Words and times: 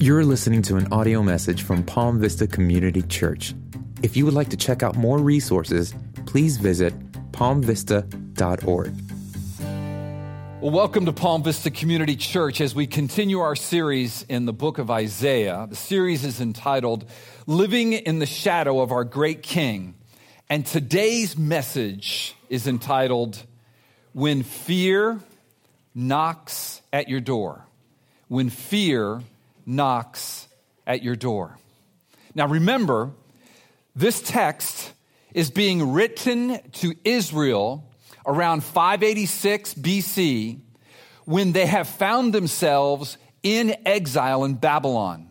You're 0.00 0.24
listening 0.24 0.62
to 0.62 0.76
an 0.76 0.92
audio 0.92 1.24
message 1.24 1.64
from 1.64 1.82
Palm 1.82 2.20
Vista 2.20 2.46
Community 2.46 3.02
Church. 3.02 3.52
If 4.00 4.16
you 4.16 4.24
would 4.26 4.32
like 4.34 4.50
to 4.50 4.56
check 4.56 4.84
out 4.84 4.94
more 4.94 5.18
resources, 5.18 5.92
please 6.24 6.56
visit 6.56 6.94
palmvista.org. 7.32 8.94
Well, 10.60 10.70
welcome 10.70 11.04
to 11.06 11.12
Palm 11.12 11.42
Vista 11.42 11.72
Community 11.72 12.14
Church 12.14 12.60
as 12.60 12.76
we 12.76 12.86
continue 12.86 13.40
our 13.40 13.56
series 13.56 14.24
in 14.28 14.46
the 14.46 14.52
book 14.52 14.78
of 14.78 14.88
Isaiah. 14.88 15.66
The 15.68 15.74
series 15.74 16.24
is 16.24 16.40
entitled 16.40 17.10
Living 17.48 17.92
in 17.92 18.20
the 18.20 18.26
Shadow 18.26 18.78
of 18.78 18.92
Our 18.92 19.02
Great 19.02 19.42
King. 19.42 19.96
And 20.48 20.64
today's 20.64 21.36
message 21.36 22.36
is 22.48 22.68
entitled 22.68 23.42
When 24.12 24.44
Fear 24.44 25.18
Knocks 25.92 26.82
at 26.92 27.08
Your 27.08 27.20
Door. 27.20 27.64
When 28.28 28.48
Fear 28.48 29.22
knocks 29.68 30.48
at 30.86 31.02
your 31.02 31.14
door. 31.14 31.58
Now 32.34 32.48
remember, 32.48 33.12
this 33.94 34.20
text 34.20 34.92
is 35.34 35.50
being 35.50 35.92
written 35.92 36.58
to 36.72 36.94
Israel 37.04 37.84
around 38.26 38.64
586 38.64 39.74
BC 39.74 40.60
when 41.26 41.52
they 41.52 41.66
have 41.66 41.86
found 41.86 42.32
themselves 42.32 43.18
in 43.42 43.76
exile 43.84 44.44
in 44.44 44.54
Babylon. 44.54 45.28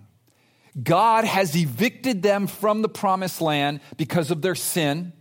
God 0.81 1.23
has 1.23 1.55
evicted 1.55 2.21
them 2.21 2.45
from 2.45 2.83
the 2.83 2.89
promised 2.89 3.41
land 3.41 3.79
because 3.97 4.29
of 4.29 4.43
their 4.43 4.53
sin, 4.53 5.13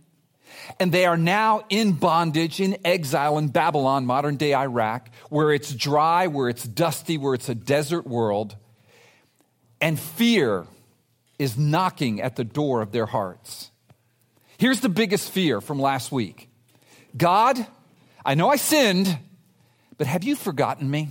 and 0.79 0.91
they 0.91 1.05
are 1.05 1.17
now 1.17 1.65
in 1.69 1.93
bondage, 1.93 2.59
in 2.59 2.77
exile 2.85 3.39
in 3.39 3.47
Babylon, 3.47 4.05
modern 4.05 4.35
day 4.35 4.53
Iraq, 4.53 5.09
where 5.29 5.51
it's 5.51 5.73
dry, 5.73 6.27
where 6.27 6.49
it's 6.49 6.63
dusty, 6.63 7.17
where 7.17 7.33
it's 7.33 7.49
a 7.49 7.55
desert 7.55 8.05
world 8.05 8.55
and 9.81 9.99
fear 9.99 10.65
is 11.39 11.57
knocking 11.57 12.21
at 12.21 12.35
the 12.35 12.43
door 12.43 12.81
of 12.81 12.91
their 12.91 13.05
hearts. 13.05 13.71
Here's 14.57 14.79
the 14.79 14.89
biggest 14.89 15.31
fear 15.31 15.61
from 15.61 15.79
last 15.79 16.11
week 16.11 16.49
God, 17.15 17.65
I 18.25 18.35
know 18.35 18.49
I 18.49 18.55
sinned, 18.55 19.17
but 19.97 20.07
have 20.07 20.23
you 20.23 20.35
forgotten 20.35 20.89
me? 20.89 21.09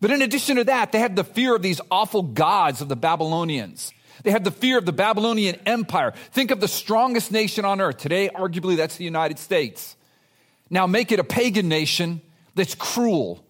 But 0.00 0.10
in 0.10 0.20
addition 0.20 0.56
to 0.56 0.64
that, 0.64 0.90
they 0.90 0.98
had 0.98 1.14
the 1.14 1.24
fear 1.24 1.54
of 1.54 1.62
these 1.62 1.80
awful 1.90 2.22
gods 2.22 2.80
of 2.80 2.88
the 2.88 2.96
Babylonians. 2.96 3.92
They 4.24 4.30
had 4.30 4.44
the 4.44 4.50
fear 4.50 4.76
of 4.78 4.84
the 4.84 4.92
Babylonian 4.92 5.56
Empire. 5.64 6.12
Think 6.32 6.50
of 6.50 6.60
the 6.60 6.68
strongest 6.68 7.30
nation 7.30 7.64
on 7.64 7.80
earth. 7.80 7.98
Today, 7.98 8.28
arguably, 8.28 8.76
that's 8.76 8.96
the 8.96 9.04
United 9.04 9.38
States. 9.38 9.96
Now, 10.70 10.86
make 10.86 11.12
it 11.12 11.20
a 11.20 11.24
pagan 11.24 11.68
nation 11.68 12.20
that's 12.54 12.74
cruel. 12.74 13.44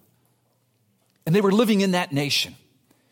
And 1.24 1.34
they 1.34 1.40
were 1.40 1.52
living 1.52 1.80
in 1.80 1.92
that 1.92 2.12
nation. 2.12 2.54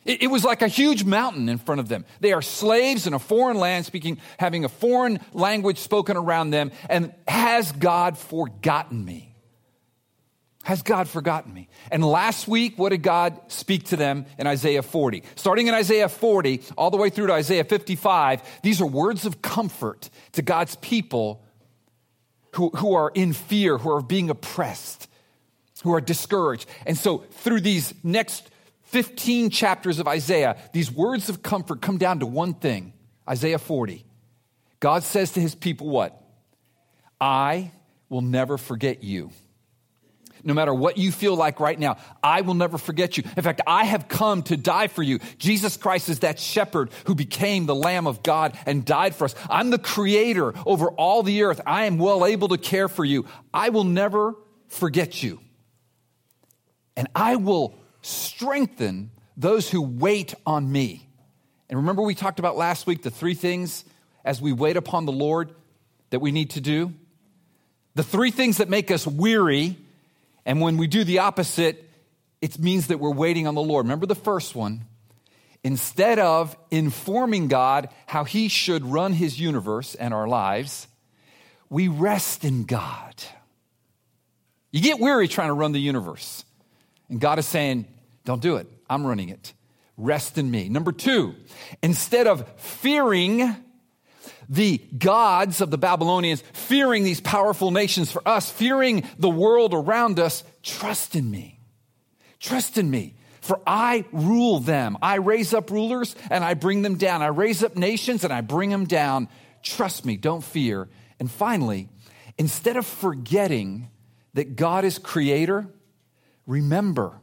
It, 0.05 0.23
it 0.23 0.27
was 0.29 0.45
like 0.45 0.63
a 0.63 0.69
huge 0.69 1.05
mountain 1.05 1.49
in 1.49 1.59
front 1.59 1.81
of 1.81 1.89
them. 1.89 2.05
They 2.21 2.33
are 2.33 2.43
slaves 2.43 3.07
in 3.07 3.15
a 3.15 3.19
foreign 3.19 3.59
land, 3.59 3.87
speaking, 3.87 4.19
having 4.39 4.65
a 4.65 4.69
foreign 4.69 5.21
language 5.33 5.79
spoken 5.79 6.17
around 6.17 6.51
them. 6.51 6.73
And 6.89 7.13
has 7.29 7.73
God 7.73 8.17
forgotten 8.17 9.05
me? 9.05 9.31
Has 10.63 10.83
God 10.83 11.09
forgotten 11.09 11.55
me? 11.55 11.69
And 11.91 12.05
last 12.05 12.47
week, 12.47 12.79
what 12.79 12.91
did 12.91 13.03
God 13.03 13.41
speak 13.49 13.85
to 13.89 13.97
them 13.97 14.27
in 14.39 14.47
Isaiah 14.47 14.83
40? 14.83 15.23
Starting 15.35 15.69
in 15.69 15.75
Isaiah 15.75 16.09
40, 16.09 16.63
all 16.77 16.91
the 16.91 16.99
way 16.99 17.09
through 17.09 17.29
to 17.29 17.33
Isaiah 17.33 17.65
55, 17.65 18.43
these 18.63 18.81
are 18.81 18.87
words 18.87 19.25
of 19.25 19.41
comfort 19.41 20.11
to 20.33 20.43
God's 20.43 20.77
people 20.77 21.43
who, 22.57 22.69
who 22.71 22.95
are 22.95 23.11
in 23.15 23.33
fear, 23.33 23.79
who 23.79 23.91
are 23.91 24.03
being 24.03 24.29
oppressed, 24.29 25.09
who 25.83 25.95
are 25.95 26.01
discouraged. 26.01 26.69
And 26.85 26.97
so, 26.97 27.19
through 27.19 27.61
these 27.61 27.95
next 28.03 28.51
15 28.91 29.51
chapters 29.51 29.99
of 30.01 30.09
Isaiah, 30.09 30.57
these 30.73 30.91
words 30.91 31.29
of 31.29 31.43
comfort 31.43 31.81
come 31.81 31.97
down 31.97 32.21
to 32.21 32.27
one 32.27 32.55
thing 32.55 32.93
Isaiah 33.29 33.59
40. 33.59 34.05
God 34.81 35.05
says 35.05 35.33
to 35.33 35.41
his 35.41 35.55
people, 35.55 35.89
What? 35.89 36.21
I 37.21 37.71
will 38.09 38.23
never 38.23 38.59
forget 38.59 39.05
you. 39.05 39.31
No 40.43 40.55
matter 40.55 40.73
what 40.73 40.97
you 40.97 41.13
feel 41.13 41.37
like 41.37 41.61
right 41.61 41.79
now, 41.79 41.99
I 42.23 42.41
will 42.41 42.55
never 42.55 42.79
forget 42.79 43.17
you. 43.19 43.25
In 43.37 43.43
fact, 43.43 43.61
I 43.67 43.85
have 43.85 44.09
come 44.09 44.43
to 44.45 44.57
die 44.57 44.89
for 44.89 45.03
you. 45.03 45.19
Jesus 45.39 45.77
Christ 45.77 46.09
is 46.09 46.21
that 46.21 46.41
shepherd 46.41 46.91
who 47.05 47.15
became 47.15 47.67
the 47.67 47.75
Lamb 47.75 48.07
of 48.07 48.23
God 48.23 48.57
and 48.65 48.85
died 48.85 49.15
for 49.15 49.27
us. 49.27 49.35
I'm 49.51 49.69
the 49.69 49.79
creator 49.79 50.55
over 50.65 50.89
all 50.89 51.23
the 51.23 51.43
earth. 51.43 51.61
I 51.67 51.85
am 51.85 51.99
well 51.99 52.25
able 52.25 52.49
to 52.49 52.59
care 52.59 52.89
for 52.89 53.05
you. 53.05 53.27
I 53.53 53.69
will 53.69 53.85
never 53.85 54.35
forget 54.69 55.23
you. 55.23 55.41
And 56.97 57.07
I 57.15 57.37
will 57.37 57.75
strengthen 58.03 59.11
those 59.37 59.71
who 59.71 59.83
wait 59.83 60.35
on 60.47 60.71
me. 60.71 61.09
And 61.69 61.79
remember, 61.79 62.03
we 62.03 62.15
talked 62.15 62.39
about 62.39 62.57
last 62.57 62.87
week 62.87 63.03
the 63.03 63.11
three 63.11 63.35
things 63.35 63.85
as 64.25 64.41
we 64.41 64.53
wait 64.53 64.77
upon 64.77 65.07
the 65.07 65.13
Lord 65.13 65.55
that 66.11 66.21
we 66.21 66.33
need 66.33 66.51
to 66.51 66.61
do? 66.61 66.93
The 67.95 68.03
three 68.03 68.31
things 68.31 68.59
that 68.59 68.69
make 68.69 68.91
us 68.91 69.07
weary, 69.07 69.77
and 70.45 70.61
when 70.61 70.77
we 70.77 70.87
do 70.87 71.05
the 71.05 71.21
opposite, 71.21 71.89
it 72.41 72.59
means 72.59 72.89
that 72.89 72.99
we're 72.99 73.13
waiting 73.13 73.47
on 73.47 73.55
the 73.55 73.63
Lord. 73.63 73.87
Remember 73.87 74.07
the 74.07 74.15
first 74.15 74.55
one? 74.55 74.85
Instead 75.63 76.19
of 76.19 76.57
informing 76.71 77.49
God 77.49 77.89
how 78.07 78.25
He 78.25 78.49
should 78.49 78.85
run 78.85 79.13
His 79.13 79.39
universe 79.39 79.95
and 79.95 80.15
our 80.15 80.27
lives, 80.27 80.87
we 81.69 81.89
rest 81.89 82.45
in 82.45 82.65
God. 82.65 83.15
You 84.73 84.81
get 84.81 85.01
weary 85.01 85.29
trying 85.29 85.49
to 85.49 85.55
run 85.55 85.73
the 85.73 85.81
universe. 85.81 86.45
And 87.11 87.21
God 87.21 87.39
is 87.39 87.47
saying, 87.47 87.87
Don't 88.25 88.41
do 88.41 88.57
it. 88.57 88.67
I'm 88.89 89.07
running 89.07 89.29
it. 89.29 89.53
Rest 89.97 90.39
in 90.39 90.51
me. 90.51 90.69
Number 90.71 90.93
two, 90.93 91.35
instead 91.83 92.27
of 92.27 92.49
fearing 92.59 93.55
the 94.49 94.79
gods 94.97 95.61
of 95.61 95.71
the 95.71 95.79
Babylonians, 95.79 96.43
fearing 96.53 97.05
these 97.05 97.21
powerful 97.21 97.71
nations 97.71 98.11
for 98.11 98.27
us, 98.27 98.51
fearing 98.51 99.05
the 99.19 99.29
world 99.29 99.75
around 99.75 100.19
us, 100.19 100.43
trust 100.63 101.15
in 101.15 101.31
me. 101.31 101.61
Trust 102.39 102.79
in 102.79 102.91
me. 102.91 103.15
For 103.43 103.61
I 103.67 104.05
rule 104.13 104.61
them. 104.61 104.97
I 105.03 105.17
raise 105.17 105.55
up 105.55 105.71
rulers 105.71 106.17
and 106.31 106.43
I 106.43 106.55
bring 106.55 106.83
them 106.83 106.97
down. 106.97 107.23
I 107.23 107.29
raise 107.29 107.63
up 107.63 107.77
nations 107.77 108.25
and 108.25 108.33
I 108.33 108.41
bring 108.41 108.71
them 108.71 108.87
down. 108.87 109.29
Trust 109.63 110.05
me, 110.05 110.17
don't 110.17 110.43
fear. 110.43 110.89
And 111.19 111.31
finally, 111.31 111.89
instead 112.39 112.77
of 112.77 112.87
forgetting 112.87 113.89
that 114.35 114.57
God 114.57 114.85
is 114.85 114.99
creator, 114.99 115.69
Remember, 116.51 117.21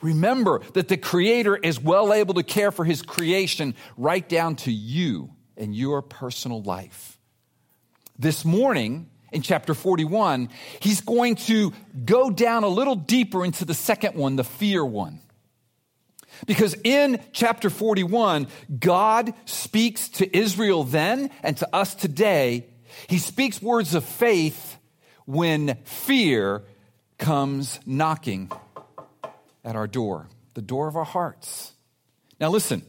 remember 0.00 0.62
that 0.72 0.88
the 0.88 0.96
Creator 0.96 1.56
is 1.56 1.78
well 1.78 2.14
able 2.14 2.32
to 2.32 2.42
care 2.42 2.72
for 2.72 2.86
His 2.86 3.02
creation 3.02 3.74
right 3.98 4.26
down 4.26 4.56
to 4.56 4.72
you 4.72 5.28
and 5.58 5.76
your 5.76 6.00
personal 6.00 6.62
life. 6.62 7.18
This 8.18 8.42
morning, 8.42 9.10
in 9.32 9.42
chapter 9.42 9.74
41, 9.74 10.48
he's 10.80 11.02
going 11.02 11.34
to 11.34 11.74
go 12.06 12.30
down 12.30 12.64
a 12.64 12.68
little 12.68 12.96
deeper 12.96 13.44
into 13.44 13.66
the 13.66 13.74
second 13.74 14.14
one, 14.14 14.36
the 14.36 14.44
fear 14.44 14.82
one. 14.82 15.20
Because 16.46 16.74
in 16.84 17.22
chapter 17.32 17.68
41, 17.68 18.46
God 18.78 19.34
speaks 19.44 20.08
to 20.08 20.34
Israel 20.34 20.84
then 20.84 21.28
and 21.42 21.54
to 21.58 21.68
us 21.76 21.94
today. 21.94 22.66
He 23.08 23.18
speaks 23.18 23.60
words 23.60 23.94
of 23.94 24.06
faith 24.06 24.78
when 25.26 25.76
fear 25.84 26.62
comes 27.18 27.80
knocking 27.86 28.50
at 29.64 29.76
our 29.76 29.86
door, 29.86 30.28
the 30.54 30.62
door 30.62 30.88
of 30.88 30.96
our 30.96 31.04
hearts. 31.04 31.72
Now, 32.40 32.50
listen, 32.50 32.82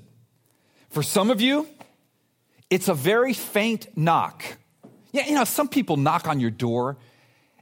for 0.90 1.04
some 1.04 1.30
of 1.30 1.42
you, 1.42 1.68
it's 2.70 2.88
a 2.88 2.94
very 2.94 3.34
faint 3.34 3.98
knock. 3.98 4.44
Yeah, 5.12 5.28
you 5.28 5.36
know, 5.36 5.44
some 5.44 5.68
people 5.68 5.98
knock 5.98 6.28
on 6.28 6.40
your 6.40 6.52
door, 6.52 6.98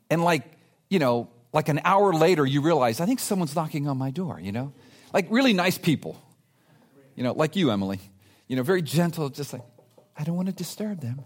and 0.09 0.23
like, 0.23 0.43
you 0.89 0.99
know, 0.99 1.29
like 1.51 1.69
an 1.69 1.81
hour 1.83 2.13
later, 2.13 2.45
you 2.45 2.61
realize, 2.61 2.99
I 2.99 3.05
think 3.05 3.19
someone's 3.19 3.55
knocking 3.55 3.87
on 3.87 3.97
my 3.97 4.09
door, 4.11 4.39
you 4.39 4.51
know? 4.51 4.73
Like 5.13 5.27
really 5.29 5.53
nice 5.53 5.77
people, 5.77 6.19
you 7.15 7.23
know, 7.23 7.33
like 7.33 7.55
you, 7.55 7.69
Emily, 7.69 7.99
you 8.47 8.55
know, 8.55 8.63
very 8.63 8.81
gentle, 8.81 9.29
just 9.29 9.53
like, 9.53 9.61
I 10.17 10.23
don't 10.23 10.35
want 10.35 10.47
to 10.47 10.53
disturb 10.53 11.01
them. 11.01 11.21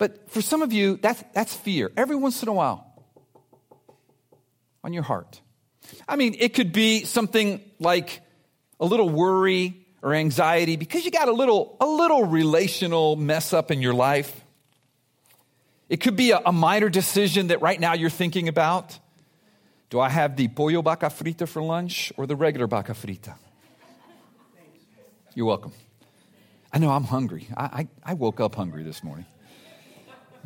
But 0.00 0.30
for 0.30 0.40
some 0.40 0.62
of 0.62 0.72
you, 0.72 0.96
that's, 0.96 1.22
that's 1.34 1.54
fear. 1.54 1.92
Every 1.94 2.16
once 2.16 2.42
in 2.42 2.48
a 2.48 2.54
while, 2.54 2.90
on 4.82 4.94
your 4.94 5.02
heart. 5.02 5.42
I 6.08 6.16
mean, 6.16 6.34
it 6.38 6.54
could 6.54 6.72
be 6.72 7.04
something 7.04 7.60
like 7.78 8.22
a 8.80 8.86
little 8.86 9.10
worry 9.10 9.86
or 10.00 10.14
anxiety 10.14 10.76
because 10.76 11.04
you 11.04 11.10
got 11.10 11.28
a 11.28 11.32
little, 11.32 11.76
a 11.82 11.86
little 11.86 12.24
relational 12.24 13.14
mess 13.16 13.52
up 13.52 13.70
in 13.70 13.82
your 13.82 13.92
life. 13.92 14.34
It 15.90 15.98
could 15.98 16.16
be 16.16 16.30
a, 16.30 16.40
a 16.46 16.52
minor 16.52 16.88
decision 16.88 17.48
that 17.48 17.60
right 17.60 17.78
now 17.78 17.92
you're 17.92 18.08
thinking 18.08 18.48
about. 18.48 18.98
Do 19.90 20.00
I 20.00 20.08
have 20.08 20.34
the 20.34 20.48
pollo 20.48 20.80
vaca 20.80 21.08
frita 21.08 21.46
for 21.46 21.60
lunch 21.60 22.10
or 22.16 22.26
the 22.26 22.36
regular 22.36 22.66
vaca 22.66 22.92
frita? 22.92 23.34
You're 25.34 25.44
welcome. 25.44 25.72
I 26.72 26.78
know 26.78 26.88
I'm 26.88 27.04
hungry. 27.04 27.48
I, 27.54 27.64
I, 27.64 27.88
I 28.02 28.14
woke 28.14 28.40
up 28.40 28.54
hungry 28.54 28.82
this 28.82 29.04
morning. 29.04 29.26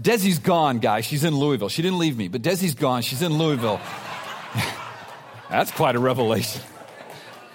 Desi's 0.00 0.38
gone, 0.38 0.78
guys. 0.78 1.04
She's 1.04 1.24
in 1.24 1.36
Louisville. 1.36 1.68
She 1.68 1.82
didn't 1.82 1.98
leave 1.98 2.16
me, 2.16 2.28
but 2.28 2.42
Desi's 2.42 2.74
gone. 2.74 3.02
She's 3.02 3.22
in 3.22 3.38
Louisville. 3.38 3.80
That's 5.50 5.70
quite 5.70 5.94
a 5.94 6.00
revelation. 6.00 6.62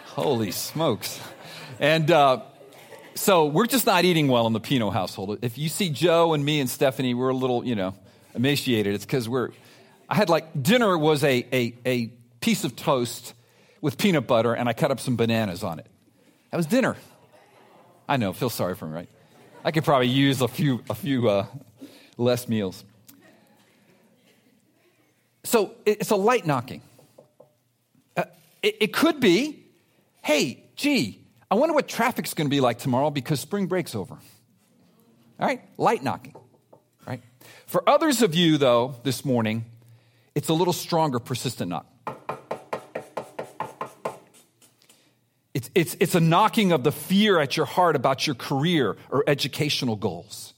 Holy 0.07 0.51
smokes. 0.51 1.19
And 1.79 2.09
uh, 2.09 2.41
so 3.15 3.45
we're 3.45 3.65
just 3.65 3.85
not 3.85 4.05
eating 4.05 4.29
well 4.29 4.47
in 4.47 4.53
the 4.53 4.59
Pino 4.59 4.89
household. 4.89 5.39
If 5.41 5.57
you 5.57 5.69
see 5.69 5.89
Joe 5.89 6.33
and 6.33 6.43
me 6.43 6.59
and 6.61 6.69
Stephanie, 6.69 7.13
we're 7.13 7.29
a 7.29 7.35
little, 7.35 7.65
you 7.65 7.75
know, 7.75 7.93
emaciated. 8.33 8.95
It's 8.95 9.05
because 9.05 9.27
we're, 9.27 9.49
I 10.09 10.15
had 10.15 10.29
like, 10.29 10.63
dinner 10.63 10.97
was 10.97 11.23
a, 11.23 11.45
a, 11.51 11.77
a 11.85 12.07
piece 12.39 12.63
of 12.63 12.75
toast 12.75 13.33
with 13.81 13.97
peanut 13.97 14.27
butter 14.27 14.53
and 14.53 14.69
I 14.69 14.73
cut 14.73 14.91
up 14.91 14.99
some 14.99 15.15
bananas 15.17 15.63
on 15.63 15.79
it. 15.79 15.87
That 16.51 16.57
was 16.57 16.65
dinner. 16.65 16.95
I 18.07 18.17
know, 18.17 18.33
feel 18.33 18.49
sorry 18.49 18.75
for 18.75 18.87
me, 18.87 18.93
right? 18.93 19.09
I 19.63 19.71
could 19.71 19.83
probably 19.83 20.07
use 20.07 20.41
a 20.41 20.47
few, 20.47 20.81
a 20.89 20.95
few 20.95 21.29
uh, 21.29 21.45
less 22.19 22.47
meals. 22.47 22.83
So 25.43 25.73
it's 25.85 26.11
a 26.11 26.15
light 26.15 26.45
knocking. 26.45 26.81
Uh, 28.15 28.25
it, 28.61 28.77
it 28.81 28.93
could 28.93 29.19
be, 29.19 29.63
hey, 30.21 30.63
gee, 30.75 31.25
I 31.49 31.55
wonder 31.55 31.73
what 31.73 31.87
traffic's 31.87 32.33
going 32.33 32.47
to 32.47 32.51
be 32.51 32.59
like 32.59 32.77
tomorrow 32.77 33.09
because 33.09 33.39
spring 33.39 33.65
break's 33.65 33.95
over. 33.95 34.13
All 34.13 35.47
right, 35.47 35.61
light 35.77 36.03
knocking. 36.03 36.35
Right? 37.07 37.23
For 37.65 37.87
others 37.87 38.21
of 38.21 38.35
you, 38.35 38.57
though, 38.57 38.95
this 39.03 39.23
morning, 39.23 39.65
it's 40.35 40.49
a 40.49 40.53
little 40.53 40.73
stronger, 40.73 41.19
persistent 41.19 41.69
knock. 41.69 41.87
It's, 45.53 45.69
it's, 45.73 45.97
it's 45.99 46.15
a 46.15 46.19
knocking 46.19 46.71
of 46.73 46.83
the 46.83 46.91
fear 46.91 47.39
at 47.39 47.57
your 47.57 47.65
heart 47.65 47.95
about 47.95 48.27
your 48.27 48.35
career 48.35 48.97
or 49.09 49.23
educational 49.25 49.95
goals. 49.95 50.53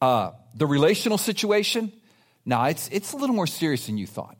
Uh, 0.00 0.30
the 0.58 0.66
relational 0.66 1.18
situation, 1.18 1.92
now 2.44 2.64
it's, 2.64 2.88
it's 2.88 3.12
a 3.12 3.16
little 3.16 3.36
more 3.36 3.46
serious 3.46 3.86
than 3.86 3.96
you 3.96 4.06
thought. 4.06 4.36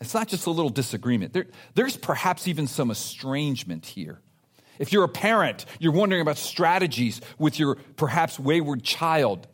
It's 0.00 0.14
not 0.14 0.28
just 0.28 0.46
a 0.46 0.50
little 0.50 0.70
disagreement. 0.70 1.32
There, 1.32 1.46
there's 1.74 1.96
perhaps 1.96 2.48
even 2.48 2.66
some 2.66 2.90
estrangement 2.90 3.86
here. 3.86 4.20
If 4.78 4.92
you're 4.92 5.04
a 5.04 5.08
parent, 5.08 5.66
you're 5.78 5.92
wondering 5.92 6.20
about 6.20 6.36
strategies 6.36 7.20
with 7.38 7.58
your 7.58 7.76
perhaps 7.96 8.38
wayward 8.38 8.82
child. 8.82 9.46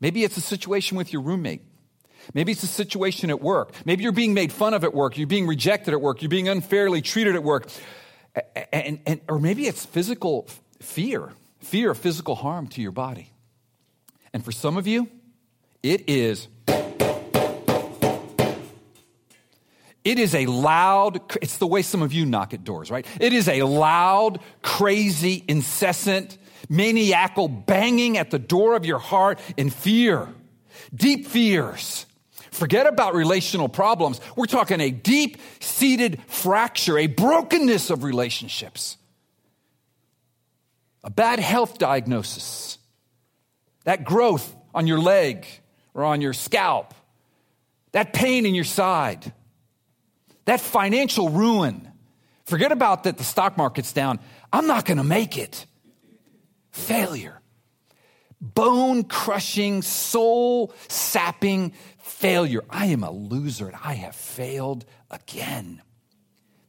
Maybe 0.00 0.24
it's 0.24 0.36
a 0.36 0.42
situation 0.42 0.96
with 0.96 1.12
your 1.12 1.22
roommate. 1.22 1.62
Maybe 2.34 2.52
it's 2.52 2.62
a 2.62 2.68
situation 2.68 3.30
at 3.30 3.40
work. 3.40 3.72
Maybe 3.84 4.02
you're 4.02 4.12
being 4.12 4.34
made 4.34 4.52
fun 4.52 4.74
of 4.74 4.82
at 4.82 4.94
work. 4.94 5.16
You're 5.16 5.26
being 5.26 5.46
rejected 5.46 5.94
at 5.94 6.00
work. 6.00 6.22
You're 6.22 6.28
being 6.28 6.48
unfairly 6.48 7.00
treated 7.02 7.36
at 7.36 7.42
work. 7.42 7.68
And, 8.72 9.00
and, 9.06 9.20
or 9.28 9.38
maybe 9.38 9.66
it's 9.66 9.86
physical 9.86 10.48
fear, 10.80 11.32
fear 11.60 11.92
of 11.92 11.98
physical 11.98 12.34
harm 12.34 12.66
to 12.68 12.82
your 12.82 12.92
body. 12.92 13.30
And 14.36 14.44
for 14.44 14.52
some 14.52 14.76
of 14.76 14.86
you, 14.86 15.08
it 15.82 16.10
is 16.10 16.48
It 20.04 20.18
is 20.18 20.34
a 20.34 20.44
loud, 20.44 21.22
it's 21.40 21.56
the 21.56 21.66
way 21.66 21.80
some 21.80 22.02
of 22.02 22.12
you 22.12 22.26
knock 22.26 22.52
at 22.52 22.62
doors, 22.62 22.90
right? 22.90 23.06
It 23.18 23.32
is 23.32 23.48
a 23.48 23.62
loud, 23.62 24.40
crazy, 24.60 25.42
incessant, 25.48 26.36
maniacal 26.68 27.48
banging 27.48 28.18
at 28.18 28.30
the 28.30 28.38
door 28.38 28.76
of 28.76 28.84
your 28.84 28.98
heart 28.98 29.40
in 29.56 29.70
fear, 29.70 30.28
deep 30.94 31.26
fears. 31.26 32.04
Forget 32.50 32.86
about 32.86 33.14
relational 33.14 33.70
problems. 33.70 34.20
We're 34.36 34.44
talking 34.44 34.82
a 34.82 34.90
deep 34.90 35.38
seated 35.60 36.20
fracture, 36.26 36.98
a 36.98 37.06
brokenness 37.06 37.88
of 37.88 38.04
relationships, 38.04 38.98
a 41.02 41.10
bad 41.10 41.40
health 41.40 41.78
diagnosis, 41.78 42.76
that 43.86 44.04
growth 44.04 44.54
on 44.74 44.86
your 44.86 45.00
leg 45.00 45.46
or 45.94 46.04
on 46.04 46.20
your 46.20 46.34
scalp, 46.34 46.92
that 47.92 48.12
pain 48.12 48.44
in 48.44 48.54
your 48.54 48.64
side 48.64 49.32
that 50.46 50.60
financial 50.60 51.28
ruin. 51.28 51.92
Forget 52.44 52.72
about 52.72 53.04
that 53.04 53.18
the 53.18 53.24
stock 53.24 53.56
market's 53.56 53.92
down. 53.92 54.18
I'm 54.52 54.66
not 54.66 54.86
going 54.86 54.96
to 54.96 55.04
make 55.04 55.36
it. 55.36 55.66
Failure. 56.70 57.40
Bone 58.40 59.04
crushing, 59.04 59.82
soul 59.82 60.72
sapping 60.88 61.72
failure. 61.98 62.64
I 62.70 62.86
am 62.86 63.02
a 63.02 63.10
loser 63.10 63.66
and 63.66 63.76
I 63.82 63.94
have 63.94 64.14
failed 64.14 64.84
again. 65.10 65.82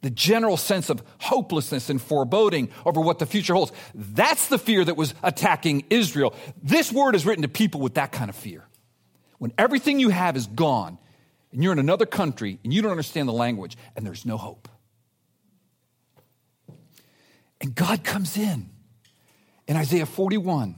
The 0.01 0.09
general 0.09 0.57
sense 0.57 0.89
of 0.89 1.01
hopelessness 1.19 1.89
and 1.89 2.01
foreboding 2.01 2.69
over 2.85 3.01
what 3.01 3.19
the 3.19 3.25
future 3.25 3.53
holds. 3.53 3.71
That's 3.95 4.47
the 4.47 4.59
fear 4.59 4.85
that 4.85 4.95
was 4.95 5.13
attacking 5.23 5.85
Israel. 5.89 6.35
This 6.61 6.91
word 6.91 7.15
is 7.15 7.25
written 7.25 7.41
to 7.41 7.47
people 7.47 7.81
with 7.81 7.95
that 7.95 8.11
kind 8.11 8.29
of 8.29 8.35
fear. 8.35 8.63
When 9.39 9.53
everything 9.57 9.99
you 9.99 10.09
have 10.09 10.35
is 10.35 10.47
gone, 10.47 10.97
and 11.51 11.63
you're 11.63 11.73
in 11.73 11.79
another 11.79 12.05
country 12.05 12.59
and 12.63 12.73
you 12.73 12.81
don't 12.81 12.91
understand 12.91 13.27
the 13.27 13.33
language 13.33 13.77
and 13.95 14.05
there's 14.05 14.25
no 14.25 14.37
hope. 14.37 14.67
And 17.59 17.73
God 17.73 18.03
comes 18.03 18.37
in 18.37 18.69
in 19.67 19.75
Isaiah 19.75 20.05
41, 20.05 20.75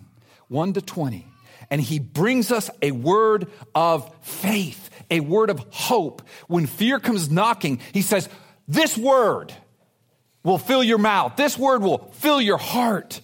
1 0.47 0.73
to 0.73 0.81
20, 0.81 1.27
and 1.69 1.81
he 1.81 1.99
brings 1.99 2.51
us 2.51 2.69
a 2.81 2.91
word 2.91 3.47
of 3.75 4.09
faith, 4.21 4.89
a 5.11 5.19
word 5.19 5.49
of 5.49 5.59
hope. 5.71 6.21
When 6.47 6.65
fear 6.65 6.99
comes 6.99 7.29
knocking, 7.29 7.81
he 7.93 8.01
says, 8.01 8.29
This 8.69 8.95
word 8.95 9.51
will 10.43 10.59
fill 10.59 10.83
your 10.83 10.99
mouth, 10.99 11.35
this 11.35 11.57
word 11.57 11.81
will 11.81 12.11
fill 12.13 12.39
your 12.39 12.59
heart. 12.59 13.19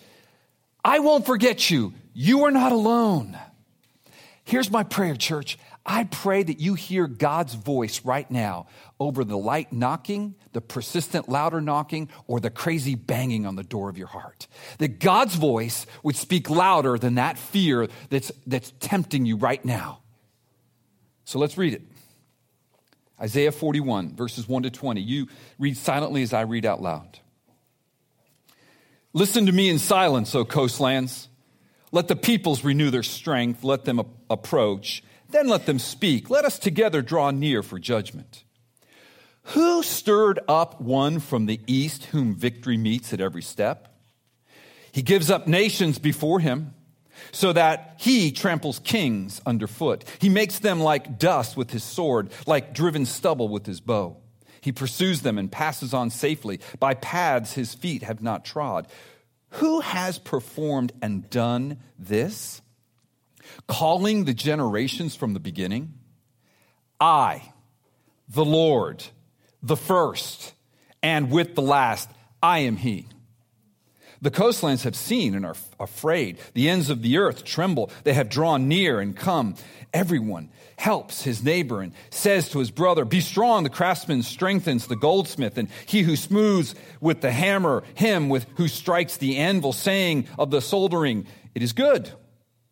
I 0.84 1.00
won't 1.00 1.26
forget 1.26 1.70
you. 1.70 1.94
You 2.14 2.46
are 2.46 2.52
not 2.52 2.72
alone. 2.72 3.38
Here's 4.44 4.70
my 4.70 4.84
prayer, 4.84 5.16
church. 5.16 5.58
I 5.86 6.06
pray 6.06 6.42
that 6.42 6.60
you 6.60 6.74
hear 6.74 7.08
God's 7.08 7.54
voice 7.54 8.04
right 8.04 8.30
now 8.30 8.68
over 9.00 9.24
the 9.24 9.38
light 9.38 9.72
knocking, 9.72 10.36
the 10.54 10.62
persistent 10.62 11.30
louder 11.30 11.62
knocking, 11.62 12.10
or 12.28 12.40
the 12.40 12.50
crazy 12.50 12.96
banging 12.96 13.46
on 13.46 13.56
the 13.56 13.64
door 13.64 13.90
of 13.90 13.98
your 13.98 14.08
heart. 14.08 14.48
That 14.80 15.00
God's 15.00 15.36
voice 15.36 15.86
would 16.02 16.16
speak 16.16 16.50
louder 16.50 16.98
than 16.98 17.16
that 17.16 17.38
fear 17.38 17.88
that's, 18.10 18.32
that's 18.48 18.74
tempting 18.80 19.26
you 19.26 19.38
right 19.38 19.64
now. 19.64 20.00
So 21.24 21.38
let's 21.38 21.58
read 21.58 21.74
it. 21.74 21.84
Isaiah 23.20 23.52
41, 23.52 24.16
verses 24.16 24.48
1 24.48 24.64
to 24.64 24.70
20. 24.70 25.02
You 25.02 25.28
read 25.58 25.78
silently 25.78 26.22
as 26.22 26.34
I 26.34 26.42
read 26.42 26.66
out 26.66 26.82
loud. 26.82 27.20
Listen 29.14 29.46
to 29.46 29.52
me 29.52 29.70
in 29.70 29.80
silence, 29.80 30.36
O 30.36 30.44
coastlands. 30.44 31.30
Let 31.92 32.10
the 32.10 32.18
peoples 32.18 32.66
renew 32.66 32.90
their 32.90 33.04
strength. 33.04 33.64
Let 33.64 33.86
them 33.86 34.02
approach. 34.30 35.02
Then 35.30 35.48
let 35.48 35.66
them 35.66 35.80
speak. 35.80 36.30
Let 36.30 36.44
us 36.44 36.60
together 36.60 37.02
draw 37.02 37.32
near 37.32 37.64
for 37.64 37.80
judgment. 37.80 38.44
Who 39.50 39.84
stirred 39.84 40.40
up 40.48 40.82
one 40.82 41.20
from 41.20 41.46
the 41.46 41.62
east 41.68 42.06
whom 42.06 42.36
victory 42.36 42.78
meets 42.78 43.14
at 43.14 43.22
every 43.22 43.44
step? 43.44 43.96
He 44.92 45.02
gives 45.02 45.30
up 45.30 45.48
nations 45.48 46.00
before 46.00 46.40
him 46.40 46.74
so 47.32 47.54
that 47.54 47.96
he 48.00 48.32
tramples 48.32 48.80
kings 48.80 49.42
underfoot. 49.46 50.04
He 50.20 50.30
makes 50.30 50.60
them 50.60 50.80
like 50.80 51.20
dust 51.20 51.58
with 51.58 51.72
his 51.72 51.84
sword, 51.84 52.32
like 52.46 52.74
driven 52.74 53.06
stubble 53.06 53.50
with 53.50 53.66
his 53.66 53.82
bow. 53.82 54.18
He 54.62 54.72
pursues 54.72 55.22
them 55.22 55.38
and 55.38 55.52
passes 55.52 55.94
on 55.94 56.10
safely 56.10 56.60
by 56.80 56.96
paths 56.96 57.54
his 57.54 57.74
feet 57.74 58.04
have 58.04 58.22
not 58.22 58.46
trod. 58.46 58.88
Who 59.50 59.82
has 59.82 60.18
performed 60.18 60.92
and 61.02 61.30
done 61.30 61.78
this? 62.00 62.62
calling 63.68 64.26
the 64.26 64.34
generations 64.34 65.16
from 65.16 65.34
the 65.34 65.40
beginning? 65.40 65.94
I, 67.00 67.54
the 68.28 68.46
Lord, 68.46 69.04
the 69.62 69.78
first, 69.78 70.54
and 71.04 71.30
with 71.30 71.56
the 71.56 71.62
last, 71.62 72.10
I 72.42 72.60
am 72.60 72.78
He. 72.78 73.08
The 74.26 74.32
coastlands 74.32 74.84
have 74.84 74.96
seen 74.96 75.36
and 75.36 75.46
are 75.46 75.56
afraid. 75.80 76.40
The 76.54 76.68
ends 76.68 76.90
of 76.90 77.02
the 77.02 77.18
earth 77.18 77.44
tremble. 77.44 77.92
They 78.04 78.14
have 78.14 78.28
drawn 78.28 78.68
near 78.68 79.00
and 79.00 79.16
come. 79.16 79.56
Everyone 79.94 80.50
helps 80.78 81.22
his 81.22 81.44
neighbor 81.44 81.82
and 81.82 81.94
says 82.10 82.50
to 82.50 82.60
his 82.60 82.72
brother, 82.72 83.06
Be 83.06 83.22
strong. 83.22 83.64
The 83.64 83.70
craftsman 83.70 84.24
strengthens 84.24 84.88
the 84.88 84.96
goldsmith, 84.96 85.58
and 85.58 85.70
he 85.86 86.02
who 86.02 86.16
smooths 86.16 86.74
with 87.00 87.22
the 87.22 87.32
hammer, 87.32 87.84
him 87.94 88.28
with 88.28 88.48
who 88.56 88.68
strikes 88.68 89.18
the 89.18 89.38
anvil, 89.38 89.72
saying 89.72 90.28
of 90.40 90.50
the 90.50 90.60
soldering, 90.60 91.28
It 91.54 91.62
is 91.62 91.72
good 91.72 92.12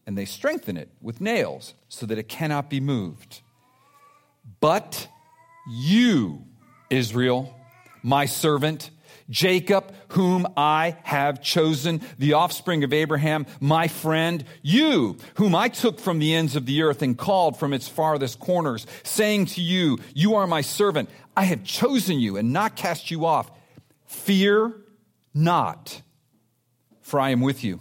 and 0.05 0.17
they 0.17 0.25
strengthen 0.25 0.77
it 0.77 0.89
with 1.01 1.21
nails 1.21 1.73
so 1.87 2.05
that 2.05 2.17
it 2.17 2.27
cannot 2.27 2.69
be 2.69 2.79
moved. 2.79 3.41
But 4.59 5.07
you, 5.69 6.45
Israel, 6.89 7.55
my 8.01 8.25
servant, 8.25 8.89
Jacob, 9.29 9.93
whom 10.09 10.47
I 10.57 10.97
have 11.03 11.41
chosen, 11.41 12.01
the 12.17 12.33
offspring 12.33 12.83
of 12.83 12.93
Abraham, 12.93 13.45
my 13.59 13.87
friend, 13.87 14.43
you, 14.61 15.17
whom 15.35 15.55
I 15.55 15.69
took 15.69 15.99
from 15.99 16.19
the 16.19 16.33
ends 16.33 16.55
of 16.55 16.65
the 16.65 16.83
earth 16.83 17.01
and 17.01 17.17
called 17.17 17.57
from 17.57 17.73
its 17.73 17.87
farthest 17.87 18.39
corners, 18.39 18.85
saying 19.03 19.47
to 19.47 19.61
you, 19.61 19.99
You 20.13 20.35
are 20.35 20.47
my 20.47 20.61
servant. 20.61 21.09
I 21.35 21.45
have 21.45 21.63
chosen 21.63 22.19
you 22.19 22.37
and 22.37 22.53
not 22.53 22.75
cast 22.75 23.09
you 23.09 23.25
off. 23.25 23.51
Fear 24.05 24.73
not, 25.33 26.01
for 27.01 27.19
I 27.19 27.29
am 27.31 27.41
with 27.41 27.63
you. 27.63 27.79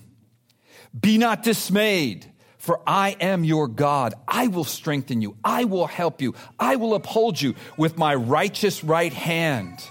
Be 0.99 1.19
not 1.19 1.43
dismayed, 1.43 2.31
for 2.59 2.81
I 2.87 3.17
am 3.21 3.45
your 3.45 3.67
God. 3.67 4.15
I 4.29 4.47
will 4.47 4.65
strengthen 4.65 5.21
you. 5.21 5.37
I 5.45 5.65
will 5.65 5.87
help 5.87 6.23
you. 6.23 6.35
I 6.59 6.77
will 6.77 6.95
uphold 6.95 7.41
you 7.41 7.55
with 7.77 7.99
my 7.99 8.15
righteous 8.15 8.85
right 8.85 9.13
hand. 9.13 9.85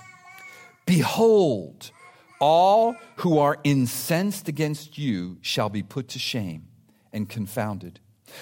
Behold, 0.86 1.92
all 2.40 2.96
who 3.18 3.38
are 3.38 3.60
incensed 3.64 4.48
against 4.48 4.98
you 4.98 5.38
shall 5.42 5.70
be 5.70 5.84
put 5.84 6.10
to 6.10 6.20
shame 6.20 6.68
and 7.14 7.30
confounded. 7.30 8.00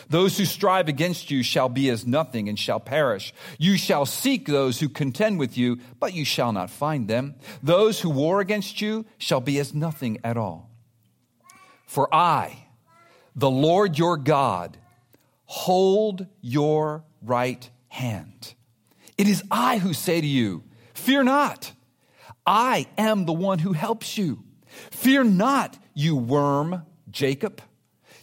Those 0.07 0.37
who 0.37 0.45
strive 0.45 0.87
against 0.87 1.31
you 1.31 1.43
shall 1.43 1.69
be 1.69 1.89
as 1.89 2.05
nothing 2.05 2.47
and 2.47 2.57
shall 2.57 2.79
perish. 2.79 3.33
You 3.57 3.77
shall 3.77 4.05
seek 4.05 4.45
those 4.45 4.79
who 4.79 4.89
contend 4.89 5.39
with 5.39 5.57
you, 5.57 5.79
but 5.99 6.13
you 6.13 6.25
shall 6.25 6.51
not 6.51 6.69
find 6.69 7.07
them. 7.07 7.35
Those 7.63 7.99
who 7.99 8.09
war 8.09 8.39
against 8.39 8.81
you 8.81 9.05
shall 9.17 9.41
be 9.41 9.59
as 9.59 9.73
nothing 9.73 10.19
at 10.23 10.37
all. 10.37 10.69
For 11.85 12.13
I, 12.13 12.67
the 13.35 13.49
Lord 13.49 13.97
your 13.97 14.17
God, 14.17 14.77
hold 15.45 16.27
your 16.41 17.03
right 17.21 17.69
hand. 17.87 18.53
It 19.17 19.27
is 19.27 19.43
I 19.49 19.79
who 19.79 19.93
say 19.93 20.21
to 20.21 20.27
you, 20.27 20.63
Fear 20.93 21.23
not. 21.23 21.71
I 22.49 22.87
am 22.97 23.25
the 23.25 23.33
one 23.33 23.59
who 23.59 23.73
helps 23.73 24.17
you. 24.17 24.43
Fear 24.89 25.25
not, 25.25 25.77
you 25.93 26.15
worm, 26.15 26.83
Jacob, 27.11 27.61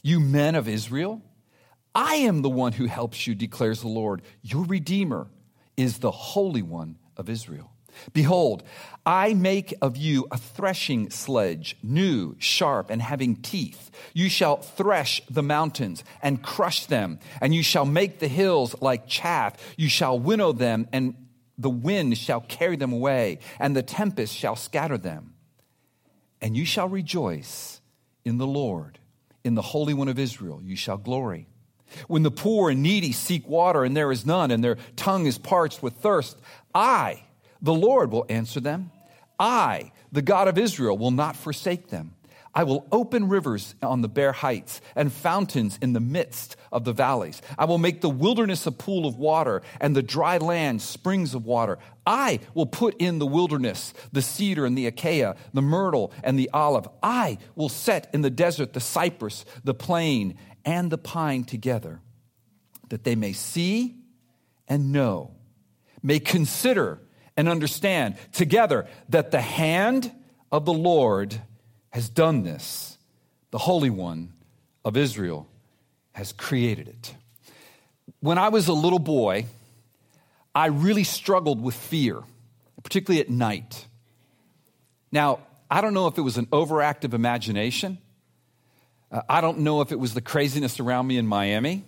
you 0.03 0.19
men 0.19 0.57
of 0.57 0.67
Israel. 0.67 1.23
I 1.95 2.17
am 2.17 2.43
the 2.43 2.51
one 2.51 2.73
who 2.73 2.87
helps 2.87 3.29
you, 3.29 3.37
declares 3.37 3.83
the 3.83 3.89
Lord. 3.89 4.23
Your 4.43 4.65
Redeemer 4.65 5.29
is 5.77 5.99
the 5.99 6.11
Holy 6.11 6.61
One 6.61 6.99
of 7.17 7.31
Israel. 7.31 7.71
Behold, 8.13 8.65
I 9.07 9.33
make 9.33 9.73
of 9.81 9.97
you 9.97 10.27
a 10.33 10.39
threshing 10.39 11.09
sledge, 11.11 11.77
new, 11.81 12.35
sharp, 12.41 12.91
and 12.91 13.01
having 13.01 13.37
teeth. 13.37 13.93
You 14.13 14.29
shall 14.29 14.57
thresh 14.57 15.23
the 15.31 15.43
mountains 15.43 16.03
and 16.21 16.43
crush 16.43 16.87
them, 16.87 17.21
and 17.41 17.55
you 17.55 17.63
shall 17.63 17.87
make 17.87 18.19
the 18.19 18.29
hills 18.29 18.75
like 18.81 19.07
chaff. 19.07 19.55
You 19.77 19.89
shall 19.89 20.19
winnow 20.19 20.53
them, 20.53 20.89
and 20.93 21.15
the 21.59 21.71
wind 21.71 22.19
shall 22.19 22.41
carry 22.41 22.77
them 22.77 22.93
away, 22.93 23.39
and 23.59 23.75
the 23.75 23.83
tempest 23.83 24.35
shall 24.35 24.57
scatter 24.57 24.99
them. 24.99 25.35
And 26.41 26.57
you 26.57 26.65
shall 26.65 26.89
rejoice 26.89 27.81
in 28.25 28.39
the 28.39 28.47
Lord, 28.47 28.99
in 29.45 29.55
the 29.55 29.63
Holy 29.63 29.95
One 29.95 30.09
of 30.09 30.19
Israel. 30.19 30.61
You 30.63 30.77
shall 30.77 30.99
glory. 30.99 31.49
When 32.09 32.23
the 32.23 32.31
poor 32.31 32.71
and 32.71 32.83
needy 32.83 33.13
seek 33.13 33.49
water 33.49 33.85
and 33.85 33.97
there 33.97 34.11
is 34.11 34.27
none, 34.27 34.51
and 34.51 34.63
their 34.63 34.77
tongue 34.97 35.27
is 35.27 35.39
parched 35.39 35.83
with 35.83 35.95
thirst, 35.95 36.37
I, 36.75 37.23
the 37.63 37.73
Lord, 37.73 38.11
will 38.11 38.27
answer 38.29 38.61
them. 38.61 38.91
I, 39.39 39.93
the 40.13 40.23
God 40.23 40.49
of 40.49 40.59
Israel, 40.59 40.99
will 40.99 41.11
not 41.11 41.37
forsake 41.37 41.89
them. 41.89 42.16
I 42.57 42.65
will 42.65 42.87
open 42.91 43.29
rivers 43.29 43.75
on 43.83 44.01
the 44.01 44.09
bare 44.09 44.33
heights 44.33 44.81
and 44.95 45.13
fountains 45.13 45.79
in 45.83 45.93
the 45.93 46.01
midst 46.01 46.57
of 46.73 46.85
the 46.85 46.95
valleys. 46.95 47.43
I 47.59 47.67
will 47.67 47.77
make 47.77 48.01
the 48.01 48.09
wilderness 48.09 48.67
a 48.67 48.73
pool 48.73 49.05
of 49.05 49.19
water 49.19 49.61
and 49.79 49.95
the 49.95 50.03
dry 50.03 50.39
land 50.39 50.81
springs 50.81 51.35
of 51.35 51.45
water. 51.45 51.79
I 52.07 52.41
will 52.55 52.65
put 52.65 52.97
in 52.99 53.19
the 53.19 53.27
wilderness 53.27 53.93
the 54.11 54.23
cedar 54.23 54.65
and 54.65 54.77
the 54.77 54.87
acacia, 54.87 55.37
the 55.53 55.61
myrtle 55.61 56.15
and 56.25 56.39
the 56.39 56.49
olive. 56.55 56.89
I 57.03 57.37
will 57.57 57.69
set 57.69 58.09
in 58.15 58.23
the 58.23 58.31
desert 58.31 58.73
the 58.73 58.81
cypress, 58.81 59.45
the 59.63 59.75
plane, 59.75 60.39
and 60.65 60.91
the 60.91 60.97
pine 60.97 61.45
together, 61.45 62.01
that 62.89 63.05
they 63.05 63.17
may 63.17 63.35
see 63.35 63.97
and 64.67 64.93
know, 64.93 65.35
may 66.03 66.21
consider 66.21 67.03
and 67.37 67.51
understand 67.51 68.17
together 68.33 68.87
that 69.11 69.31
the 69.31 69.43
hand 69.43 70.11
of 70.51 70.65
the 70.65 70.73
Lord 70.73 71.39
has 71.97 72.09
done 72.09 72.45
this. 72.45 72.97
The 73.51 73.59
Holy 73.59 73.91
One 73.91 74.33
of 74.85 74.97
Israel 74.97 75.49
has 76.13 76.33
created 76.33 76.87
it. 76.89 77.15
When 78.21 78.39
I 78.39 78.51
was 78.51 78.69
a 78.69 78.73
little 78.73 79.01
boy, 79.01 79.47
I 80.55 80.67
really 80.67 81.05
struggled 81.05 81.61
with 81.61 81.75
fear, 81.75 82.23
particularly 82.83 83.21
at 83.21 83.29
night. 83.29 83.87
Now, 85.11 85.41
I 85.69 85.81
don't 85.81 85.95
know 85.95 86.07
if 86.07 86.19
it 86.19 86.23
was 86.23 86.37
an 86.37 86.47
overactive 86.47 87.15
imagination 87.15 87.99
uh, 89.11 89.23
I 89.29 89.41
don't 89.41 89.61
know 89.61 89.81
if 89.81 89.93
it 89.93 89.99
was 89.99 90.15
the 90.15 90.21
craziness 90.21 90.81
around 90.81 91.07
me 91.07 91.17
in 91.17 91.27
Miami. 91.27 91.85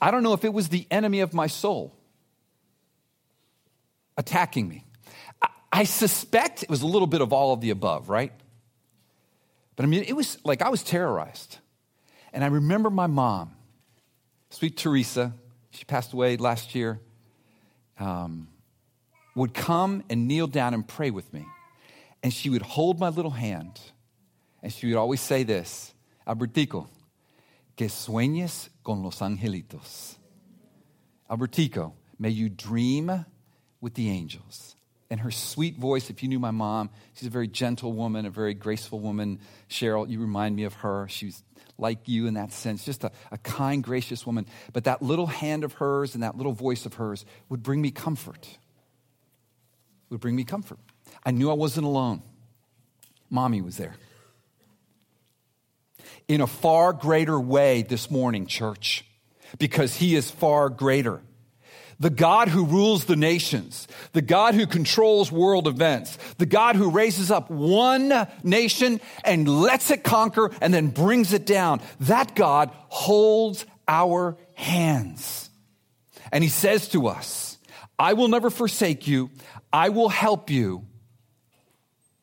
I 0.00 0.10
don't 0.10 0.22
know 0.22 0.32
if 0.32 0.44
it 0.44 0.52
was 0.52 0.68
the 0.68 0.86
enemy 0.90 1.20
of 1.20 1.34
my 1.34 1.48
soul 1.48 1.94
attacking 4.16 4.68
me. 4.68 4.84
I, 5.42 5.48
I 5.72 5.84
suspect 5.84 6.62
it 6.62 6.70
was 6.70 6.82
a 6.82 6.86
little 6.86 7.08
bit 7.08 7.20
of 7.20 7.32
all 7.32 7.52
of 7.52 7.60
the 7.60 7.70
above, 7.70 8.08
right? 8.08 8.32
But 9.76 9.84
I 9.84 9.88
mean, 9.88 10.04
it 10.06 10.14
was 10.14 10.38
like 10.44 10.62
I 10.62 10.68
was 10.68 10.82
terrorized. 10.82 11.58
And 12.32 12.44
I 12.44 12.48
remember 12.48 12.90
my 12.90 13.06
mom, 13.06 13.52
sweet 14.50 14.76
Teresa, 14.76 15.34
she 15.70 15.84
passed 15.84 16.12
away 16.12 16.36
last 16.36 16.74
year, 16.74 17.00
um, 17.98 18.48
would 19.34 19.54
come 19.54 20.04
and 20.10 20.28
kneel 20.28 20.46
down 20.46 20.74
and 20.74 20.86
pray 20.86 21.10
with 21.10 21.32
me. 21.32 21.46
And 22.22 22.32
she 22.32 22.50
would 22.50 22.62
hold 22.62 23.00
my 23.00 23.08
little 23.08 23.30
hand, 23.30 23.80
and 24.62 24.72
she 24.72 24.88
would 24.88 24.96
always 24.96 25.20
say 25.20 25.42
this 25.42 25.94
Albertico, 26.26 26.86
que 27.76 27.88
sueñes 27.88 28.68
con 28.84 29.02
los 29.02 29.20
angelitos. 29.20 30.16
Albertico, 31.30 31.92
may 32.18 32.28
you 32.30 32.48
dream 32.48 33.24
with 33.80 33.94
the 33.94 34.10
angels. 34.10 34.76
And 35.10 35.20
her 35.20 35.30
sweet 35.30 35.76
voice, 35.76 36.08
if 36.08 36.22
you 36.22 36.28
knew 36.28 36.38
my 36.38 36.52
mom, 36.52 36.90
she's 37.14 37.26
a 37.26 37.30
very 37.30 37.48
gentle 37.48 37.92
woman, 37.92 38.26
a 38.26 38.30
very 38.30 38.54
graceful 38.54 39.00
woman. 39.00 39.40
Cheryl, 39.68 40.08
you 40.08 40.20
remind 40.20 40.54
me 40.54 40.64
of 40.64 40.74
her. 40.74 41.08
She's 41.08 41.42
like 41.78 42.06
you 42.06 42.26
in 42.26 42.34
that 42.34 42.52
sense, 42.52 42.84
just 42.84 43.02
a, 43.02 43.10
a 43.32 43.38
kind, 43.38 43.82
gracious 43.82 44.24
woman. 44.24 44.46
But 44.72 44.84
that 44.84 45.02
little 45.02 45.26
hand 45.26 45.64
of 45.64 45.72
hers 45.74 46.14
and 46.14 46.22
that 46.22 46.36
little 46.36 46.52
voice 46.52 46.86
of 46.86 46.94
hers 46.94 47.24
would 47.48 47.62
bring 47.62 47.82
me 47.82 47.90
comfort. 47.90 48.46
Would 50.10 50.20
bring 50.20 50.36
me 50.36 50.44
comfort. 50.44 50.78
I 51.24 51.32
knew 51.32 51.50
I 51.50 51.54
wasn't 51.54 51.86
alone. 51.86 52.22
Mommy 53.30 53.62
was 53.62 53.76
there 53.76 53.94
in 56.30 56.40
a 56.40 56.46
far 56.46 56.92
greater 56.92 57.40
way 57.40 57.82
this 57.82 58.08
morning, 58.08 58.46
church, 58.46 59.04
because 59.58 59.96
he 59.96 60.14
is 60.14 60.30
far 60.30 60.68
greater. 60.68 61.20
The 62.00 62.10
God 62.10 62.48
who 62.48 62.64
rules 62.64 63.04
the 63.04 63.14
nations, 63.14 63.86
the 64.14 64.22
God 64.22 64.54
who 64.54 64.66
controls 64.66 65.30
world 65.30 65.68
events, 65.68 66.16
the 66.38 66.46
God 66.46 66.74
who 66.74 66.90
raises 66.90 67.30
up 67.30 67.50
one 67.50 68.26
nation 68.42 69.02
and 69.22 69.46
lets 69.46 69.90
it 69.90 70.02
conquer 70.02 70.50
and 70.62 70.72
then 70.72 70.88
brings 70.88 71.34
it 71.34 71.44
down. 71.44 71.82
That 72.00 72.34
God 72.34 72.70
holds 72.88 73.66
our 73.86 74.38
hands. 74.54 75.50
And 76.32 76.42
he 76.42 76.48
says 76.48 76.88
to 76.88 77.06
us, 77.08 77.58
I 77.98 78.14
will 78.14 78.28
never 78.28 78.48
forsake 78.48 79.06
you. 79.06 79.30
I 79.70 79.90
will 79.90 80.08
help 80.08 80.48
you. 80.48 80.86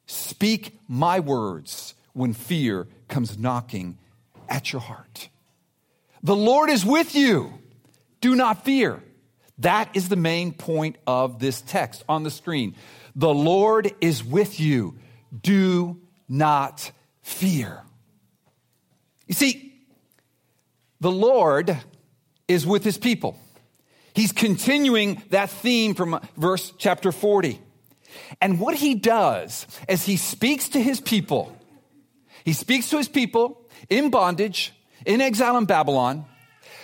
Speak 0.08 0.80
my 0.88 1.20
words 1.20 1.94
when 2.14 2.34
fear 2.34 2.88
comes 3.10 3.38
knocking 3.38 4.00
at 4.50 4.74
your 4.74 4.82
heart. 4.82 5.30
The 6.24 6.36
Lord 6.36 6.72
is 6.72 6.84
with 6.84 7.14
you. 7.14 7.54
Do 8.22 8.36
not 8.36 8.66
fear. 8.66 9.04
That 9.60 9.96
is 9.96 10.10
the 10.10 10.16
main 10.16 10.54
point 10.54 10.98
of 11.08 11.40
this 11.40 11.62
text 11.62 12.04
on 12.08 12.24
the 12.24 12.32
screen. 12.32 12.76
The 13.16 13.34
Lord 13.34 13.94
is 14.02 14.24
with 14.24 14.60
you. 14.60 14.98
Do 15.42 16.00
not 16.30 16.92
fear. 17.22 17.82
You 19.28 19.34
see, 19.34 19.74
the 21.00 21.12
Lord 21.12 21.78
is 22.48 22.66
with 22.66 22.84
his 22.84 22.98
people. 22.98 23.38
He's 24.14 24.32
continuing 24.32 25.22
that 25.30 25.50
theme 25.50 25.94
from 25.94 26.20
verse 26.38 26.74
chapter 26.78 27.12
40. 27.12 27.60
And 28.42 28.60
what 28.60 28.76
he 28.76 28.96
does 28.96 29.68
as 29.88 30.06
he 30.06 30.18
speaks 30.18 30.70
to 30.70 30.82
his 30.82 31.00
people, 31.00 31.56
he 32.44 32.54
speaks 32.54 32.90
to 32.90 32.98
his 32.98 33.08
people 33.08 33.68
in 33.90 34.10
bondage, 34.10 34.74
in 35.06 35.22
exile 35.22 35.58
in 35.58 35.66
Babylon, 35.66 36.26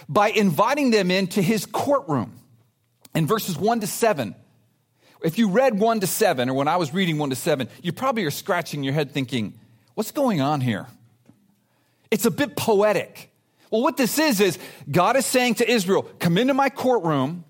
by 0.10 0.30
inviting 0.30 0.92
them 0.92 1.10
into 1.10 1.42
his 1.42 1.66
courtroom. 1.66 2.40
In 3.16 3.28
verses 3.28 3.58
1 3.58 3.82
to 3.82 3.88
7, 3.88 4.36
if 5.24 5.38
you 5.38 5.50
read 5.50 5.80
1 5.80 6.00
to 6.02 6.08
7, 6.08 6.50
or 6.50 6.54
when 6.54 6.68
I 6.68 6.78
was 6.78 6.94
reading 6.94 7.18
1 7.18 7.30
to 7.30 7.36
7, 7.36 7.70
you 7.82 7.94
probably 7.94 8.26
are 8.26 8.32
scratching 8.32 8.84
your 8.84 8.94
head 8.94 9.12
thinking, 9.12 9.54
what's 9.94 10.12
going 10.12 10.42
on 10.42 10.62
here? 10.62 10.88
It's 12.12 12.26
a 12.26 12.32
bit 12.32 12.56
poetic. 12.56 13.32
Well, 13.72 13.82
what 13.82 13.98
this 13.98 14.20
is, 14.20 14.40
is 14.40 14.60
God 14.90 15.16
is 15.16 15.26
saying 15.26 15.56
to 15.56 15.70
Israel, 15.70 16.04
come 16.20 16.38
into 16.38 16.54
my 16.54 16.70
courtroom, 16.70 17.46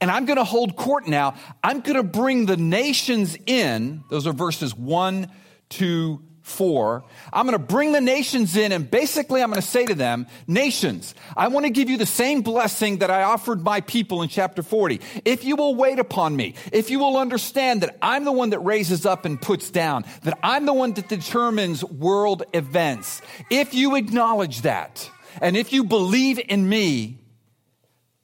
and 0.00 0.10
I'm 0.10 0.24
going 0.24 0.38
to 0.38 0.44
hold 0.44 0.76
court 0.76 1.06
now. 1.06 1.34
I'm 1.62 1.80
going 1.80 1.96
to 1.96 2.02
bring 2.02 2.46
the 2.46 2.56
nations 2.56 3.36
in. 3.46 4.02
Those 4.10 4.26
are 4.26 4.32
verses 4.32 4.74
1 4.74 5.30
to 5.70 6.22
4, 6.48 7.04
I'm 7.32 7.46
going 7.46 7.58
to 7.58 7.64
bring 7.64 7.92
the 7.92 8.00
nations 8.00 8.56
in 8.56 8.72
and 8.72 8.90
basically 8.90 9.42
I'm 9.42 9.50
going 9.50 9.60
to 9.60 9.66
say 9.66 9.86
to 9.86 9.94
them, 9.94 10.26
nations, 10.46 11.14
I 11.36 11.48
want 11.48 11.66
to 11.66 11.70
give 11.70 11.90
you 11.90 11.96
the 11.96 12.06
same 12.06 12.42
blessing 12.42 12.98
that 12.98 13.10
I 13.10 13.22
offered 13.22 13.62
my 13.62 13.80
people 13.82 14.22
in 14.22 14.28
chapter 14.28 14.62
40. 14.62 15.00
If 15.24 15.44
you 15.44 15.56
will 15.56 15.74
wait 15.74 15.98
upon 15.98 16.34
me, 16.34 16.54
if 16.72 16.90
you 16.90 16.98
will 16.98 17.16
understand 17.16 17.82
that 17.82 17.98
I'm 18.02 18.24
the 18.24 18.32
one 18.32 18.50
that 18.50 18.60
raises 18.60 19.06
up 19.06 19.24
and 19.24 19.40
puts 19.40 19.70
down, 19.70 20.04
that 20.22 20.38
I'm 20.42 20.66
the 20.66 20.72
one 20.72 20.92
that 20.94 21.08
determines 21.08 21.84
world 21.84 22.42
events, 22.52 23.22
if 23.50 23.74
you 23.74 23.94
acknowledge 23.94 24.62
that, 24.62 25.10
and 25.40 25.56
if 25.56 25.72
you 25.72 25.84
believe 25.84 26.40
in 26.48 26.68
me, 26.68 27.18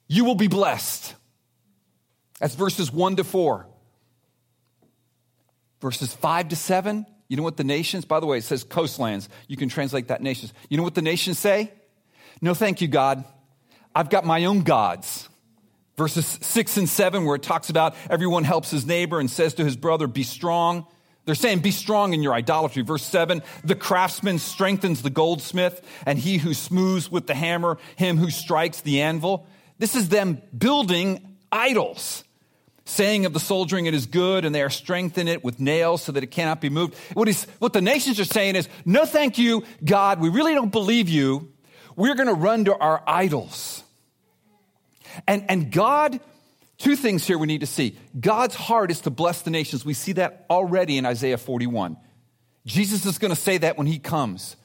you 0.07 0.25
will 0.25 0.35
be 0.35 0.47
blessed. 0.47 1.15
That's 2.39 2.55
verses 2.55 2.91
1 2.91 3.15
to 3.15 3.23
4. 3.23 3.67
verses 5.79 6.13
5 6.13 6.49
to 6.49 6.55
7. 6.55 7.05
You 7.27 7.37
know 7.37 7.43
what 7.43 7.57
the 7.57 7.63
nations, 7.63 8.05
by 8.05 8.19
the 8.19 8.25
way, 8.25 8.37
it 8.37 8.43
says 8.43 8.63
coastlands. 8.63 9.29
You 9.47 9.57
can 9.57 9.69
translate 9.69 10.09
that 10.09 10.21
nations. 10.21 10.53
You 10.69 10.77
know 10.77 10.83
what 10.83 10.95
the 10.95 11.01
nations 11.01 11.39
say? 11.39 11.71
No, 12.41 12.53
thank 12.53 12.81
you, 12.81 12.87
God. 12.87 13.23
I've 13.95 14.09
got 14.09 14.25
my 14.25 14.45
own 14.45 14.61
gods. 14.61 15.29
Verses 15.97 16.25
6 16.41 16.77
and 16.77 16.89
7, 16.89 17.23
where 17.23 17.35
it 17.35 17.43
talks 17.43 17.69
about 17.69 17.95
everyone 18.09 18.43
helps 18.43 18.69
his 18.69 18.85
neighbor 18.85 19.19
and 19.19 19.31
says 19.31 19.53
to 19.55 19.63
his 19.63 19.77
brother, 19.77 20.07
Be 20.07 20.23
strong. 20.23 20.85
They're 21.23 21.35
saying, 21.35 21.59
Be 21.59 21.71
strong 21.71 22.13
in 22.13 22.21
your 22.21 22.33
idolatry. 22.33 22.83
Verse 22.83 23.03
7 23.03 23.41
The 23.63 23.75
craftsman 23.75 24.37
strengthens 24.39 25.01
the 25.01 25.09
goldsmith, 25.09 25.81
and 26.05 26.19
he 26.19 26.37
who 26.37 26.53
smooths 26.53 27.09
with 27.09 27.27
the 27.27 27.33
hammer, 27.33 27.77
him 27.95 28.17
who 28.17 28.29
strikes 28.29 28.81
the 28.81 29.01
anvil. 29.01 29.47
This 29.79 29.95
is 29.95 30.09
them 30.09 30.41
building 30.55 31.37
idols 31.51 32.23
saying 32.85 33.25
of 33.25 33.33
the 33.33 33.39
soldiering, 33.39 33.87
it 33.87 33.93
is 33.93 34.05
good, 34.05 34.45
and 34.45 34.53
they 34.53 34.61
are 34.61 34.69
strengthened 34.69 35.27
it 35.27 35.43
with 35.43 35.59
nails 35.59 36.03
so 36.03 36.11
that 36.11 36.23
it 36.23 36.27
cannot 36.27 36.61
be 36.61 36.69
moved. 36.69 36.95
What, 37.13 37.27
what 37.59 37.73
the 37.73 37.81
nations 37.81 38.19
are 38.19 38.25
saying 38.25 38.55
is, 38.55 38.69
no, 38.85 39.05
thank 39.05 39.37
you, 39.37 39.63
God. 39.83 40.19
We 40.19 40.29
really 40.29 40.53
don't 40.53 40.71
believe 40.71 41.09
you. 41.09 41.51
We're 41.95 42.15
going 42.15 42.27
to 42.27 42.33
run 42.33 42.65
to 42.65 42.77
our 42.77 43.03
idols. 43.07 43.83
And, 45.27 45.45
and 45.49 45.71
God, 45.71 46.19
two 46.77 46.95
things 46.95 47.25
here 47.25 47.37
we 47.37 47.47
need 47.47 47.61
to 47.61 47.67
see. 47.67 47.97
God's 48.19 48.55
heart 48.55 48.91
is 48.91 49.01
to 49.01 49.09
bless 49.09 49.41
the 49.41 49.51
nations. 49.51 49.83
We 49.83 49.93
see 49.93 50.13
that 50.13 50.45
already 50.49 50.97
in 50.97 51.05
Isaiah 51.05 51.37
41. 51.37 51.97
Jesus 52.65 53.05
is 53.05 53.17
going 53.17 53.33
to 53.33 53.39
say 53.39 53.57
that 53.59 53.77
when 53.77 53.87
he 53.87 53.97
comes. 53.97 54.55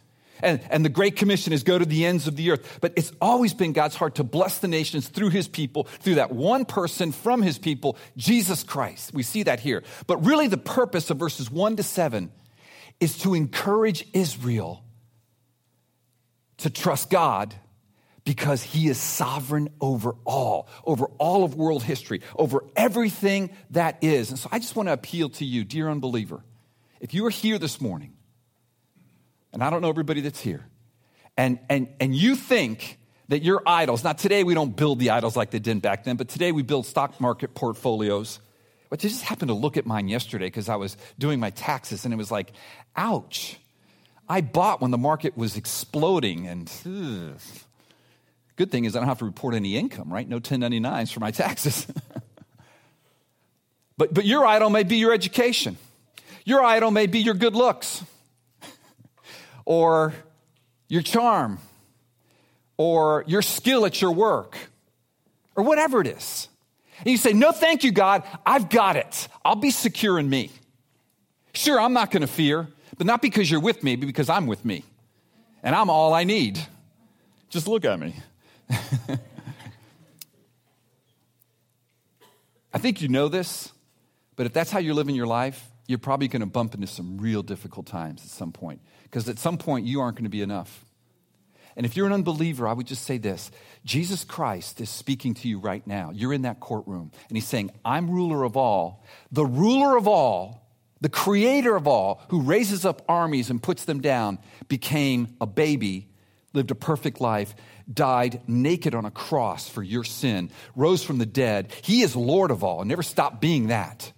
And, 0.43 0.61
and 0.71 0.85
the 0.85 0.89
Great 0.89 1.17
Commission 1.17 1.53
is 1.53 1.63
go 1.63 1.79
to 1.79 1.85
the 1.85 2.07
ends 2.07 2.27
of 2.27 2.37
the 2.37 2.51
earth. 2.51 2.79
But 2.81 2.93
it's 2.97 3.13
always 3.21 3.55
been 3.55 3.73
God's 3.73 3.97
heart 3.97 4.17
to 4.17 4.25
bless 4.25 4.59
the 4.59 4.69
nations 4.69 5.09
through 5.09 5.31
his 5.31 5.49
people, 5.49 5.85
through 5.85 6.17
that 6.17 6.33
one 6.33 6.65
person 6.65 7.13
from 7.13 7.43
his 7.43 7.59
people, 7.59 7.97
Jesus 8.17 8.63
Christ. 8.63 9.13
We 9.15 9.23
see 9.23 9.43
that 9.45 9.61
here. 9.61 9.83
But 10.07 10.25
really, 10.25 10.49
the 10.49 10.59
purpose 10.59 11.11
of 11.11 11.19
verses 11.19 11.51
1 11.51 11.77
to 11.77 11.83
7 11.83 12.31
is 13.01 13.19
to 13.19 13.35
encourage 13.35 14.07
Israel 14.13 14.85
to 16.59 16.71
trust 16.71 17.11
God 17.11 17.55
because 18.25 18.63
he 18.63 18.89
is 18.89 18.99
sovereign 18.99 19.71
over 19.81 20.15
all, 20.25 20.69
over 20.85 21.07
all 21.19 21.43
of 21.43 21.55
world 21.55 21.83
history, 21.83 22.21
over 22.37 22.65
everything 22.77 23.51
that 23.71 23.99
is. 24.03 24.31
And 24.31 24.39
so 24.39 24.49
I 24.53 24.59
just 24.59 24.77
want 24.77 24.89
to 24.89 24.93
appeal 24.93 25.31
to 25.31 25.45
you, 25.45 25.65
dear 25.65 25.89
unbeliever. 25.89 26.45
If 27.01 27.15
you 27.15 27.25
are 27.27 27.31
here 27.31 27.59
this 27.59 27.81
morning 27.81 28.13
and 29.53 29.63
I 29.63 29.71
don't 29.71 29.83
know 29.83 29.89
everybody 29.89 30.21
that's 30.21 30.41
here, 30.41 30.65
and, 31.37 31.59
and, 31.69 31.89
and 32.01 32.15
you 32.15 32.37
think 32.37 32.99
that 33.29 33.43
your 33.43 33.63
idols, 33.65 34.03
now 34.03 34.13
today 34.13 34.43
we 34.45 34.55
don't 34.55 34.75
build 34.77 34.99
the 34.99 35.11
idols 35.11 35.37
like 35.37 35.51
they 35.51 35.61
did 35.61 35.81
back 35.81 36.05
then, 36.05 36.17
but 36.17 36.29
today 36.29 36.51
we 36.53 36.63
build 36.63 36.85
stock 36.85 37.21
market 37.21 37.55
portfolios. 37.55 38.41
But 38.89 38.99
I 38.99 39.09
just 39.09 39.23
happened 39.23 39.51
to 39.51 39.55
look 39.55 39.77
at 39.77 39.87
mine 39.87 40.09
yesterday 40.09 40.47
because 40.47 40.69
I 40.69 40.75
was 40.75 40.97
doing 41.17 41.39
my 41.39 41.51
taxes 41.51 42.05
and 42.05 42.13
it 42.13 42.17
was 42.17 42.33
like, 42.33 42.53
ouch. 42.97 43.57
I 44.29 44.41
bought 44.41 44.81
when 44.81 44.91
the 44.91 44.99
market 44.99 45.37
was 45.37 45.57
exploding 45.57 46.49
and 46.49 46.71
ugh. 46.85 47.41
good 48.57 48.73
thing 48.73 48.85
is 48.85 48.97
I 48.97 48.99
don't 48.99 49.09
have 49.09 49.21
to 49.21 49.25
report 49.25 49.55
any 49.55 49.77
income, 49.77 50.13
right? 50.13 50.29
No 50.29 50.41
1099s 50.41 51.13
for 51.13 51.21
my 51.21 51.31
taxes. 51.31 51.87
but, 53.97 54.13
but 54.13 54.25
your 54.25 54.45
idol 54.45 54.71
may 54.71 54.83
be 54.83 54.97
your 54.97 55.13
education. 55.13 55.79
Your 56.45 56.65
idol 56.65 56.91
may 56.91 57.07
be 57.07 57.21
your 57.21 57.35
good 57.35 57.55
looks 57.55 58.03
or 59.71 60.13
your 60.89 61.01
charm 61.01 61.61
or 62.77 63.23
your 63.29 63.41
skill 63.41 63.87
at 63.87 64.03
your 64.03 64.11
work 64.11 64.59
or 65.55 65.63
whatever 65.63 66.01
it 66.01 66.09
is. 66.09 66.49
And 66.99 67.07
you 67.07 67.17
say, 67.17 67.33
No, 67.33 67.53
thank 67.53 67.85
you, 67.85 67.93
God. 67.93 68.25
I've 68.45 68.69
got 68.69 68.97
it. 68.97 69.29
I'll 69.45 69.55
be 69.55 69.71
secure 69.71 70.19
in 70.19 70.29
me. 70.29 70.51
Sure, 71.55 71.81
I'm 71.81 71.93
not 71.93 72.11
going 72.11 72.23
to 72.23 72.27
fear, 72.27 72.67
but 72.99 73.07
not 73.07 73.23
because 73.23 73.49
you're 73.49 73.61
with 73.61 73.85
me, 73.85 73.95
but 73.95 74.07
because 74.07 74.29
I'm 74.29 74.49
with 74.49 74.65
me. 74.65 74.83
And 75.63 75.73
I'm 75.73 75.89
all 75.89 76.15
I 76.15 76.25
need. 76.25 76.59
Just 77.49 77.69
look 77.69 77.85
at 77.85 78.01
me. 78.01 78.17
I 82.75 82.79
think 82.79 83.03
you 83.03 83.07
know 83.09 83.29
this, 83.29 83.71
but 84.35 84.47
if 84.47 84.53
that's 84.53 84.73
how 84.73 84.81
you're 84.81 84.95
living 84.95 85.15
your 85.15 85.29
life, 85.29 85.70
you're 85.91 85.99
probably 85.99 86.29
going 86.29 86.41
to 86.41 86.47
bump 86.47 86.73
into 86.75 86.87
some 86.87 87.19
real 87.19 87.43
difficult 87.43 87.85
times 87.85 88.23
at 88.23 88.31
some 88.31 88.53
point 88.53 88.81
because 89.03 89.29
at 89.29 89.41
some 89.41 89.59
point 89.59 89.87
you 89.87 90.01
aren't 90.01 90.17
going 90.17 90.25
to 90.25 90.31
be 90.31 90.41
enough. 90.41 90.85
And 91.77 91.85
if 91.85 91.97
you're 91.97 92.07
an 92.07 92.13
unbeliever, 92.13 92.69
I 92.69 92.73
would 92.73 92.87
just 92.87 93.05
say 93.05 93.19
this 93.19 93.51
Jesus 93.85 94.23
Christ 94.23 94.81
is 94.81 94.89
speaking 94.89 95.35
to 95.35 95.49
you 95.49 95.59
right 95.59 95.85
now. 95.85 96.13
You're 96.15 96.33
in 96.33 96.43
that 96.43 96.61
courtroom, 96.61 97.11
and 97.29 97.37
he's 97.37 97.47
saying, 97.47 97.73
I'm 97.85 98.09
ruler 98.09 98.45
of 98.45 98.57
all. 98.57 99.05
The 99.33 99.45
ruler 99.45 99.97
of 99.97 100.07
all, 100.07 100.69
the 101.01 101.09
creator 101.09 101.75
of 101.75 101.89
all, 101.89 102.23
who 102.29 102.43
raises 102.43 102.85
up 102.85 103.03
armies 103.09 103.51
and 103.51 103.61
puts 103.61 103.85
them 103.85 104.01
down, 104.01 104.39
became 104.69 105.35
a 105.41 105.47
baby, 105.47 106.09
lived 106.53 106.71
a 106.71 106.77
perfect 106.77 107.21
life, 107.21 107.53
died 107.93 108.43
naked 108.47 108.95
on 108.95 109.07
a 109.07 109.11
cross 109.11 109.69
for 109.69 109.83
your 109.83 110.05
sin, 110.05 110.51
rose 110.77 111.03
from 111.03 111.19
the 111.19 111.27
dead. 111.27 111.73
He 111.83 112.03
is 112.03 112.15
Lord 112.15 112.53
of 112.53 112.63
all 112.63 112.81
and 112.81 112.89
never 112.89 113.03
stopped 113.03 113.41
being 113.41 113.69
that. 113.69 114.13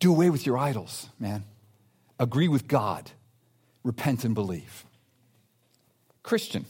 Do 0.00 0.10
away 0.10 0.30
with 0.30 0.44
your 0.44 0.58
idols, 0.58 1.08
man. 1.18 1.44
Agree 2.18 2.48
with 2.48 2.66
God 2.66 3.10
repent 3.82 4.24
and 4.24 4.34
believe. 4.34 4.84
Christian. 6.22 6.66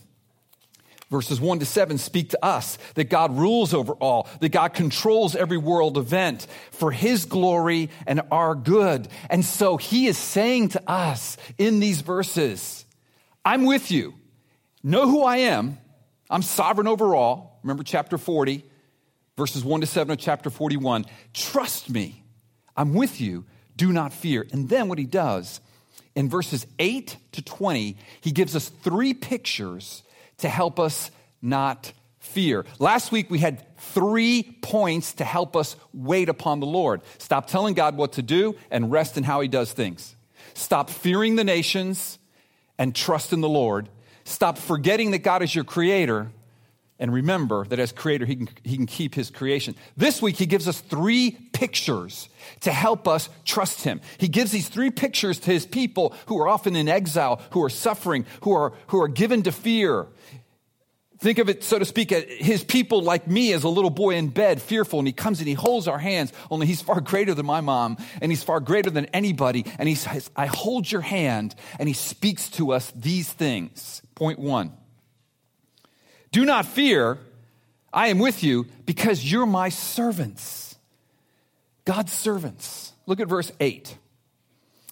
Verses 1.11 1.41
1 1.41 1.59
to 1.59 1.67
7 1.67 1.99
speak 1.99 2.31
to 2.31 2.45
us 2.45 2.79
that 2.95 3.11
God 3.11 3.37
rules 3.37 3.75
over 3.75 3.95
all, 3.95 4.29
that 4.41 4.51
God 4.51 4.75
controls 4.75 5.35
every 5.35 5.59
world 5.59 5.99
event 5.99 6.47
for 6.71 6.93
his 6.93 7.25
glory 7.25 7.91
and 8.07 8.23
our 8.31 8.55
good. 8.55 9.09
And 9.29 9.45
so 9.45 9.77
he 9.77 10.07
is 10.07 10.17
saying 10.17 10.69
to 10.69 10.83
us 10.89 11.37
in 11.59 11.81
these 11.81 12.01
verses, 12.03 12.85
I'm 13.45 13.65
with 13.65 13.91
you. 13.91 14.15
Know 14.85 15.09
who 15.09 15.25
I 15.25 15.39
am. 15.39 15.79
I'm 16.31 16.43
sovereign 16.43 16.87
over 16.87 17.17
all. 17.17 17.59
Remember 17.65 17.83
chapter 17.83 18.17
40, 18.17 18.65
verses 19.37 19.65
1 19.65 19.81
to 19.81 19.89
7 19.89 20.13
of 20.13 20.19
chapter 20.19 20.49
41. 20.49 21.07
Trust 21.35 21.91
me. 21.91 22.20
I'm 22.77 22.95
with 22.95 23.21
you. 23.21 23.45
Do 23.77 23.93
not 23.93 24.13
fear. 24.13 24.47
And 24.53 24.69
then 24.69 24.89
what 24.89 24.99
he 24.99 25.07
does 25.07 25.61
in 26.15 26.29
verses 26.29 26.67
8 26.79 27.17
to 27.33 27.43
20, 27.43 27.97
he 28.21 28.33
gives 28.33 28.57
us 28.57 28.69
three 28.69 29.15
pictures 29.15 30.03
to 30.39 30.49
help 30.49 30.81
us 30.81 31.11
not 31.41 31.93
fear. 32.19 32.65
Last 32.79 33.13
week 33.13 33.31
we 33.31 33.39
had 33.39 33.65
three 33.79 34.43
points 34.61 35.15
to 35.15 35.25
help 35.25 35.57
us 35.57 35.77
wait 35.93 36.29
upon 36.29 36.61
the 36.61 36.67
Lord. 36.67 37.01
Stop 37.19 37.47
telling 37.47 37.75
God 37.75 37.97
what 37.97 38.13
to 38.13 38.23
do 38.23 38.57
and 38.71 38.91
rest 38.93 39.17
in 39.17 39.25
how 39.25 39.41
he 39.41 39.49
does 39.49 39.73
things. 39.73 40.15
Stop 40.55 40.91
fearing 40.91 41.37
the 41.37 41.45
nations 41.45 42.19
and 42.79 42.95
trust 42.95 43.33
in 43.33 43.41
the 43.41 43.49
Lord. 43.49 43.89
Stop 44.25 44.59
forgetting 44.59 45.13
that 45.13 45.19
God 45.19 45.43
is 45.43 45.55
your 45.55 45.65
creator 45.65 46.31
and 47.01 47.13
remember 47.13 47.65
that 47.65 47.81
as 47.81 47.91
creator, 47.91 48.27
he 48.27 48.37
can, 48.37 48.49
he 48.63 48.77
can 48.77 48.87
keep 48.87 49.15
his 49.15 49.31
creation. 49.31 49.75
This 49.97 50.21
week, 50.21 50.37
he 50.37 50.47
gives 50.47 50.69
us 50.69 50.81
three 50.81 51.33
pictures 51.53 52.29
to 52.61 52.71
help 52.71 53.09
us 53.09 53.31
trust 53.45 53.83
him. 53.83 54.03
He 54.19 54.29
gives 54.29 54.53
these 54.53 54.69
three 54.69 54.91
pictures 54.91 55.41
to 55.41 55.51
his 55.51 55.67
people 55.67 56.15
who 56.27 56.39
are 56.39 56.47
often 56.47 56.77
in 56.77 56.89
exile, 56.89 57.41
who 57.51 57.65
are 57.65 57.71
suffering, 57.71 58.27
who 58.43 58.53
are, 58.53 58.75
who 58.89 59.03
are 59.03 59.09
given 59.09 59.43
to 59.45 59.53
fear. 59.53 60.07
Think 61.19 61.39
of 61.39 61.49
it, 61.51 61.65
so 61.65 61.79
to 61.79 61.85
speak, 61.85 62.11
his 62.11 62.65
people 62.65 63.03
like 63.03 63.27
me 63.27 63.53
as 63.53 63.65
a 63.65 63.69
little 63.69 63.91
boy 63.91 64.15
in 64.15 64.29
bed, 64.29 64.61
fearful, 64.61 64.99
and 64.99 65.09
he 65.09 65.13
comes 65.13 65.39
and 65.41 65.49
he 65.49 65.55
holds 65.55 65.87
our 65.87 65.99
hands, 65.99 66.33
only 66.51 66.67
he's 66.67 66.81
far 66.81 67.01
greater 67.01 67.35
than 67.35 67.45
my 67.45 67.61
mom, 67.61 67.99
and 68.23 68.33
he's 68.33 68.43
far 68.43 68.61
greater 68.61 68.89
than 68.89 69.05
anybody. 69.07 69.67
And 69.79 69.87
he 69.87 69.95
says, 69.95 70.31
I 70.35 70.47
hold 70.47 70.91
your 70.91 71.03
hand, 71.03 71.55
and 71.79 71.89
he 71.89 71.95
speaks 71.95 72.49
to 72.51 72.73
us 72.73 72.91
these 72.97 73.31
things. 73.31 74.01
Point 74.15 74.39
one 74.39 74.73
do 76.33 76.45
not 76.45 76.67
fear, 76.67 77.19
I 77.93 78.09
am 78.09 78.19
with 78.19 78.43
you 78.43 78.67
because 78.87 79.31
you're 79.31 79.47
my 79.47 79.69
servants. 79.69 80.77
God's 81.85 82.13
servants. 82.13 82.93
Look 83.07 83.21
at 83.21 83.29
verse 83.29 83.51
8. 83.59 83.97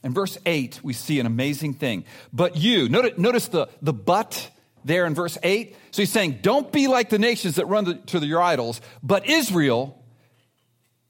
In 0.03 0.15
verse 0.15 0.39
8, 0.47 0.81
we 0.83 0.93
see 0.93 1.21
an 1.21 1.27
amazing 1.27 1.75
thing. 1.75 2.05
But 2.33 2.57
you, 2.57 2.89
notice, 2.89 3.19
notice 3.19 3.49
the, 3.49 3.69
the 3.83 3.93
but 3.93 4.51
there 4.85 5.07
in 5.07 5.15
verse 5.15 5.39
8. 5.43 5.77
So 5.91 6.03
he's 6.03 6.11
saying, 6.11 6.39
Don't 6.43 6.73
be 6.73 6.89
like 6.89 7.11
the 7.11 7.19
nations 7.19 7.57
that 7.57 7.67
run 7.67 7.85
to, 7.85 7.95
to 8.19 8.27
your 8.27 8.43
idols, 8.43 8.81
but 9.03 9.29
Israel, 9.29 10.03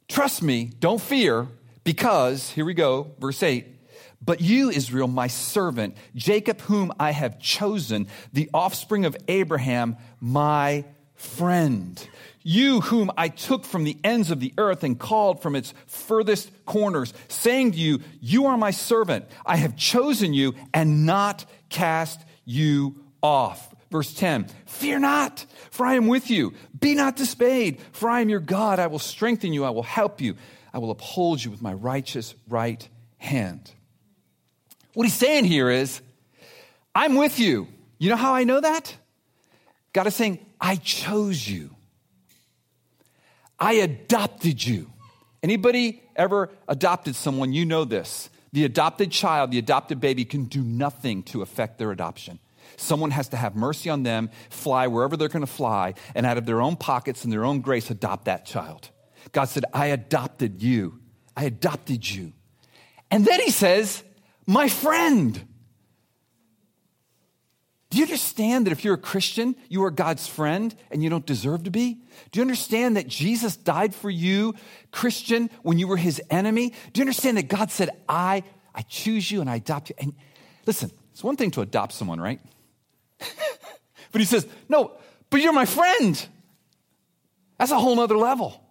trust 0.08 0.42
me, 0.42 0.70
don't 0.78 1.00
fear, 1.00 1.48
because, 1.84 2.50
here 2.50 2.64
we 2.64 2.74
go, 2.74 3.12
verse 3.18 3.42
8 3.42 3.77
but 4.20 4.40
you, 4.40 4.70
Israel, 4.70 5.08
my 5.08 5.28
servant, 5.28 5.96
Jacob, 6.14 6.60
whom 6.62 6.92
I 6.98 7.12
have 7.12 7.38
chosen, 7.38 8.08
the 8.32 8.50
offspring 8.52 9.04
of 9.04 9.16
Abraham, 9.28 9.96
my 10.20 10.84
friend. 11.14 12.08
You, 12.42 12.80
whom 12.80 13.10
I 13.16 13.28
took 13.28 13.64
from 13.64 13.84
the 13.84 13.96
ends 14.02 14.30
of 14.30 14.40
the 14.40 14.54
earth 14.58 14.82
and 14.82 14.98
called 14.98 15.42
from 15.42 15.54
its 15.54 15.74
furthest 15.86 16.50
corners, 16.64 17.12
saying 17.28 17.72
to 17.72 17.78
you, 17.78 18.00
You 18.20 18.46
are 18.46 18.56
my 18.56 18.70
servant. 18.70 19.26
I 19.44 19.56
have 19.56 19.76
chosen 19.76 20.32
you 20.32 20.54
and 20.72 21.04
not 21.04 21.44
cast 21.68 22.20
you 22.44 23.04
off. 23.22 23.74
Verse 23.90 24.12
10 24.14 24.46
Fear 24.66 25.00
not, 25.00 25.44
for 25.70 25.86
I 25.86 25.94
am 25.94 26.06
with 26.06 26.30
you. 26.30 26.54
Be 26.78 26.94
not 26.94 27.16
dismayed, 27.16 27.80
for 27.92 28.08
I 28.08 28.20
am 28.20 28.28
your 28.28 28.40
God. 28.40 28.78
I 28.78 28.86
will 28.86 28.98
strengthen 28.98 29.52
you. 29.52 29.64
I 29.64 29.70
will 29.70 29.82
help 29.82 30.20
you. 30.20 30.36
I 30.72 30.78
will 30.78 30.90
uphold 30.90 31.42
you 31.42 31.50
with 31.50 31.62
my 31.62 31.72
righteous 31.72 32.34
right 32.48 32.86
hand. 33.18 33.72
What 34.94 35.04
he's 35.04 35.14
saying 35.14 35.44
here 35.44 35.70
is, 35.70 36.00
I'm 36.94 37.14
with 37.14 37.38
you. 37.38 37.68
You 37.98 38.10
know 38.10 38.16
how 38.16 38.34
I 38.34 38.44
know 38.44 38.60
that? 38.60 38.96
God 39.92 40.06
is 40.06 40.14
saying, 40.14 40.44
I 40.60 40.76
chose 40.76 41.46
you. 41.46 41.74
I 43.58 43.74
adopted 43.74 44.64
you. 44.64 44.90
Anybody 45.42 46.02
ever 46.16 46.50
adopted 46.66 47.14
someone, 47.16 47.52
you 47.52 47.64
know 47.64 47.84
this. 47.84 48.30
The 48.52 48.64
adopted 48.64 49.10
child, 49.10 49.50
the 49.50 49.58
adopted 49.58 50.00
baby 50.00 50.24
can 50.24 50.44
do 50.44 50.62
nothing 50.62 51.22
to 51.24 51.42
affect 51.42 51.78
their 51.78 51.90
adoption. 51.92 52.38
Someone 52.76 53.10
has 53.10 53.28
to 53.30 53.36
have 53.36 53.56
mercy 53.56 53.90
on 53.90 54.02
them, 54.02 54.30
fly 54.50 54.86
wherever 54.86 55.16
they're 55.16 55.28
going 55.28 55.44
to 55.44 55.46
fly, 55.46 55.94
and 56.14 56.24
out 56.24 56.38
of 56.38 56.46
their 56.46 56.60
own 56.60 56.76
pockets 56.76 57.24
and 57.24 57.32
their 57.32 57.44
own 57.44 57.60
grace, 57.60 57.90
adopt 57.90 58.26
that 58.26 58.46
child. 58.46 58.90
God 59.32 59.46
said, 59.46 59.64
I 59.72 59.86
adopted 59.86 60.62
you. 60.62 61.00
I 61.36 61.44
adopted 61.44 62.08
you. 62.08 62.32
And 63.10 63.24
then 63.24 63.40
he 63.40 63.50
says, 63.50 64.02
My 64.48 64.68
friend. 64.68 65.46
Do 67.90 67.98
you 67.98 68.04
understand 68.04 68.66
that 68.66 68.72
if 68.72 68.82
you're 68.82 68.94
a 68.94 68.98
Christian, 68.98 69.54
you 69.68 69.84
are 69.84 69.90
God's 69.90 70.26
friend 70.26 70.74
and 70.90 71.02
you 71.02 71.10
don't 71.10 71.24
deserve 71.24 71.64
to 71.64 71.70
be? 71.70 72.00
Do 72.32 72.38
you 72.38 72.42
understand 72.42 72.96
that 72.96 73.06
Jesus 73.08 73.56
died 73.56 73.94
for 73.94 74.08
you, 74.08 74.54
Christian, 74.90 75.50
when 75.62 75.78
you 75.78 75.86
were 75.86 75.98
his 75.98 76.20
enemy? 76.30 76.70
Do 76.94 77.00
you 77.00 77.02
understand 77.02 77.36
that 77.36 77.48
God 77.48 77.70
said, 77.70 77.90
I, 78.08 78.42
I 78.74 78.82
choose 78.82 79.30
you 79.30 79.42
and 79.42 79.50
I 79.50 79.56
adopt 79.56 79.90
you? 79.90 79.96
And 79.98 80.14
listen, 80.64 80.90
it's 81.12 81.22
one 81.22 81.36
thing 81.36 81.50
to 81.52 81.60
adopt 81.60 81.92
someone, 81.92 82.18
right? 82.18 82.40
but 83.18 84.20
he 84.20 84.24
says, 84.24 84.46
No, 84.66 84.92
but 85.28 85.42
you're 85.42 85.52
my 85.52 85.66
friend. 85.66 86.26
That's 87.58 87.70
a 87.70 87.78
whole 87.78 87.96
nother 87.96 88.16
level. 88.16 88.62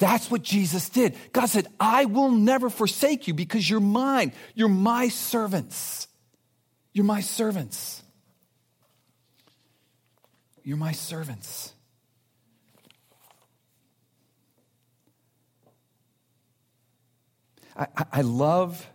That's 0.00 0.30
what 0.30 0.42
Jesus 0.42 0.88
did. 0.88 1.14
God 1.30 1.46
said, 1.46 1.68
I 1.78 2.06
will 2.06 2.30
never 2.30 2.70
forsake 2.70 3.28
you 3.28 3.34
because 3.34 3.68
you're 3.68 3.80
mine. 3.80 4.32
You're 4.54 4.70
my 4.70 5.08
servants. 5.08 6.08
You're 6.94 7.04
my 7.04 7.20
servants. 7.20 8.02
You're 10.64 10.78
my 10.78 10.92
servants. 10.92 11.74
I, 17.76 17.86
I, 18.12 18.20
love 18.22 18.86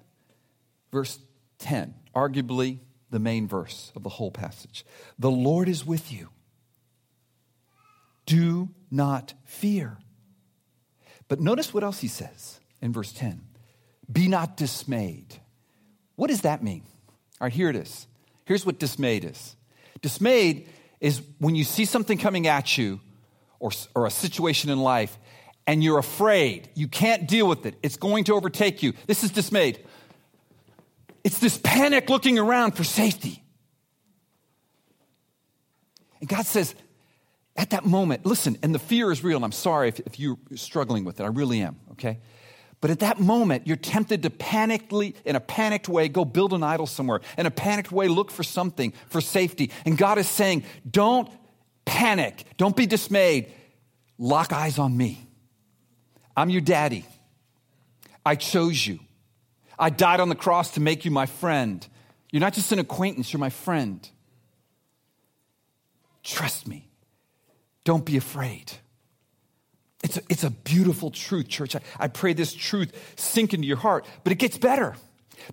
verse 0.91 1.19
10, 1.59 1.93
arguably 2.15 2.79
the 3.11 3.19
main 3.19 3.47
verse 3.47 3.91
of 3.95 4.03
the 4.03 4.09
whole 4.09 4.31
passage. 4.31 4.85
The 5.17 5.31
Lord 5.31 5.69
is 5.69 5.85
with 5.85 6.11
you. 6.11 6.29
Do 8.25 8.69
not 8.91 9.33
fear. 9.43 9.99
But 11.27 11.39
notice 11.39 11.73
what 11.73 11.83
else 11.83 11.99
he 11.99 12.07
says 12.07 12.59
in 12.81 12.93
verse 12.93 13.11
10 13.11 13.41
Be 14.11 14.27
not 14.27 14.57
dismayed. 14.57 15.39
What 16.15 16.27
does 16.27 16.41
that 16.41 16.63
mean? 16.63 16.83
All 17.41 17.45
right, 17.45 17.53
here 17.53 17.69
it 17.69 17.75
is. 17.75 18.07
Here's 18.45 18.65
what 18.65 18.79
dismayed 18.79 19.25
is 19.25 19.55
dismayed 20.01 20.69
is 21.01 21.21
when 21.39 21.55
you 21.55 21.63
see 21.63 21.85
something 21.85 22.17
coming 22.17 22.47
at 22.47 22.77
you 22.77 22.99
or, 23.59 23.71
or 23.95 24.05
a 24.05 24.11
situation 24.11 24.69
in 24.69 24.79
life 24.79 25.17
and 25.67 25.83
you're 25.83 25.97
afraid, 25.97 26.69
you 26.75 26.87
can't 26.87 27.27
deal 27.27 27.47
with 27.47 27.65
it, 27.65 27.75
it's 27.81 27.97
going 27.97 28.25
to 28.25 28.33
overtake 28.33 28.83
you. 28.83 28.93
This 29.07 29.23
is 29.23 29.31
dismayed. 29.31 29.83
It's 31.23 31.39
this 31.39 31.57
panic 31.57 32.09
looking 32.09 32.37
around 32.37 32.73
for 32.73 32.83
safety. 32.83 33.43
And 36.19 36.29
God 36.29 36.45
says, 36.45 36.75
at 37.55 37.69
that 37.69 37.85
moment, 37.85 38.25
listen, 38.25 38.57
and 38.61 38.75
the 38.75 38.79
fear 38.79 39.11
is 39.11 39.23
real. 39.23 39.37
And 39.37 39.45
I'm 39.45 39.51
sorry 39.51 39.87
if, 39.87 39.99
if 40.01 40.19
you're 40.19 40.37
struggling 40.55 41.05
with 41.05 41.19
it. 41.19 41.23
I 41.23 41.27
really 41.27 41.61
am, 41.61 41.77
okay? 41.93 42.19
But 42.81 42.91
at 42.91 42.99
that 42.99 43.19
moment, 43.19 43.65
you're 43.65 43.77
tempted 43.77 44.23
to 44.23 44.29
panically, 44.29 45.15
in 45.23 45.35
a 45.35 45.39
panicked 45.39 45.87
way, 45.87 46.09
go 46.09 46.25
build 46.25 46.53
an 46.53 46.63
idol 46.63 46.85
somewhere. 46.85 47.21
In 47.37 47.45
a 47.45 47.51
panicked 47.51 47.91
way, 47.91 48.07
look 48.07 48.29
for 48.29 48.43
something 48.43 48.93
for 49.07 49.21
safety. 49.21 49.71
And 49.85 49.97
God 49.97 50.17
is 50.17 50.27
saying, 50.27 50.63
don't 50.89 51.29
panic. 51.85 52.43
Don't 52.57 52.75
be 52.75 52.85
dismayed. 52.85 53.51
Lock 54.17 54.51
eyes 54.51 54.77
on 54.77 54.95
me. 54.95 55.25
I'm 56.35 56.49
your 56.49 56.61
daddy. 56.61 57.05
I 58.25 58.35
chose 58.35 58.85
you. 58.85 58.99
I 59.79 59.89
died 59.89 60.19
on 60.19 60.29
the 60.29 60.35
cross 60.35 60.71
to 60.71 60.81
make 60.81 61.05
you 61.05 61.11
my 61.11 61.25
friend. 61.25 61.87
You're 62.31 62.41
not 62.41 62.53
just 62.53 62.71
an 62.71 62.79
acquaintance, 62.79 63.31
you're 63.31 63.39
my 63.39 63.49
friend. 63.49 64.07
Trust 66.23 66.67
me. 66.67 66.89
Don't 67.85 68.03
be 68.03 68.17
afraid. 68.17 68.73
It's 70.03 70.17
a, 70.17 70.21
it's 70.29 70.43
a 70.43 70.49
beautiful 70.49 71.09
truth, 71.09 71.47
church. 71.47 71.75
I, 71.75 71.81
I 71.97 72.07
pray 72.09 72.33
this 72.33 72.53
truth 72.53 72.91
sink 73.15 73.53
into 73.53 73.65
your 73.65 73.77
heart, 73.77 74.05
but 74.23 74.33
it 74.33 74.35
gets 74.35 74.57
better. 74.57 74.95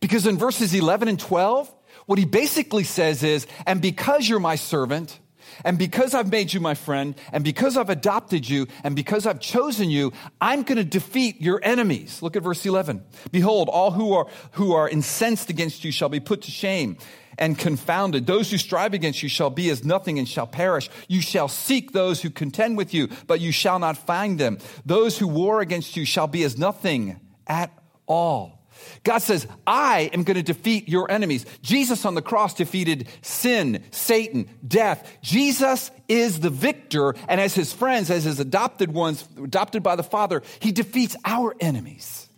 Because 0.00 0.26
in 0.26 0.38
verses 0.38 0.74
11 0.74 1.08
and 1.08 1.20
12, 1.20 1.72
what 2.06 2.18
he 2.18 2.24
basically 2.24 2.84
says 2.84 3.22
is, 3.22 3.46
and 3.66 3.80
because 3.80 4.28
you're 4.28 4.40
my 4.40 4.56
servant, 4.56 5.18
and 5.64 5.78
because 5.78 6.14
I've 6.14 6.30
made 6.30 6.52
you 6.52 6.60
my 6.60 6.74
friend, 6.74 7.14
and 7.32 7.44
because 7.44 7.76
I've 7.76 7.90
adopted 7.90 8.48
you, 8.48 8.66
and 8.84 8.96
because 8.96 9.26
I've 9.26 9.40
chosen 9.40 9.90
you, 9.90 10.12
I'm 10.40 10.62
going 10.62 10.78
to 10.78 10.84
defeat 10.84 11.40
your 11.40 11.60
enemies. 11.62 12.22
Look 12.22 12.36
at 12.36 12.42
verse 12.42 12.64
11. 12.64 13.04
Behold, 13.30 13.68
all 13.68 13.90
who 13.90 14.14
are, 14.14 14.28
who 14.52 14.72
are 14.72 14.88
incensed 14.88 15.50
against 15.50 15.84
you 15.84 15.92
shall 15.92 16.08
be 16.08 16.20
put 16.20 16.42
to 16.42 16.50
shame 16.50 16.96
and 17.38 17.58
confounded. 17.58 18.26
Those 18.26 18.50
who 18.50 18.58
strive 18.58 18.94
against 18.94 19.22
you 19.22 19.28
shall 19.28 19.50
be 19.50 19.70
as 19.70 19.84
nothing 19.84 20.18
and 20.18 20.28
shall 20.28 20.46
perish. 20.46 20.90
You 21.08 21.20
shall 21.20 21.48
seek 21.48 21.92
those 21.92 22.22
who 22.22 22.30
contend 22.30 22.76
with 22.76 22.94
you, 22.94 23.08
but 23.26 23.40
you 23.40 23.52
shall 23.52 23.78
not 23.78 23.96
find 23.96 24.38
them. 24.38 24.58
Those 24.84 25.18
who 25.18 25.28
war 25.28 25.60
against 25.60 25.96
you 25.96 26.04
shall 26.04 26.26
be 26.26 26.44
as 26.44 26.58
nothing 26.58 27.20
at 27.46 27.70
all. 28.06 28.62
God 29.04 29.18
says, 29.18 29.46
I 29.66 30.10
am 30.12 30.24
going 30.24 30.36
to 30.36 30.42
defeat 30.42 30.88
your 30.88 31.10
enemies. 31.10 31.46
Jesus 31.62 32.04
on 32.04 32.14
the 32.14 32.22
cross 32.22 32.54
defeated 32.54 33.08
sin, 33.20 33.82
Satan, 33.90 34.48
death. 34.66 35.18
Jesus 35.22 35.90
is 36.08 36.40
the 36.40 36.50
victor, 36.50 37.14
and 37.28 37.40
as 37.40 37.54
his 37.54 37.72
friends, 37.72 38.10
as 38.10 38.24
his 38.24 38.40
adopted 38.40 38.92
ones, 38.92 39.26
adopted 39.42 39.82
by 39.82 39.96
the 39.96 40.02
Father, 40.02 40.42
he 40.60 40.72
defeats 40.72 41.16
our 41.24 41.54
enemies. 41.60 42.28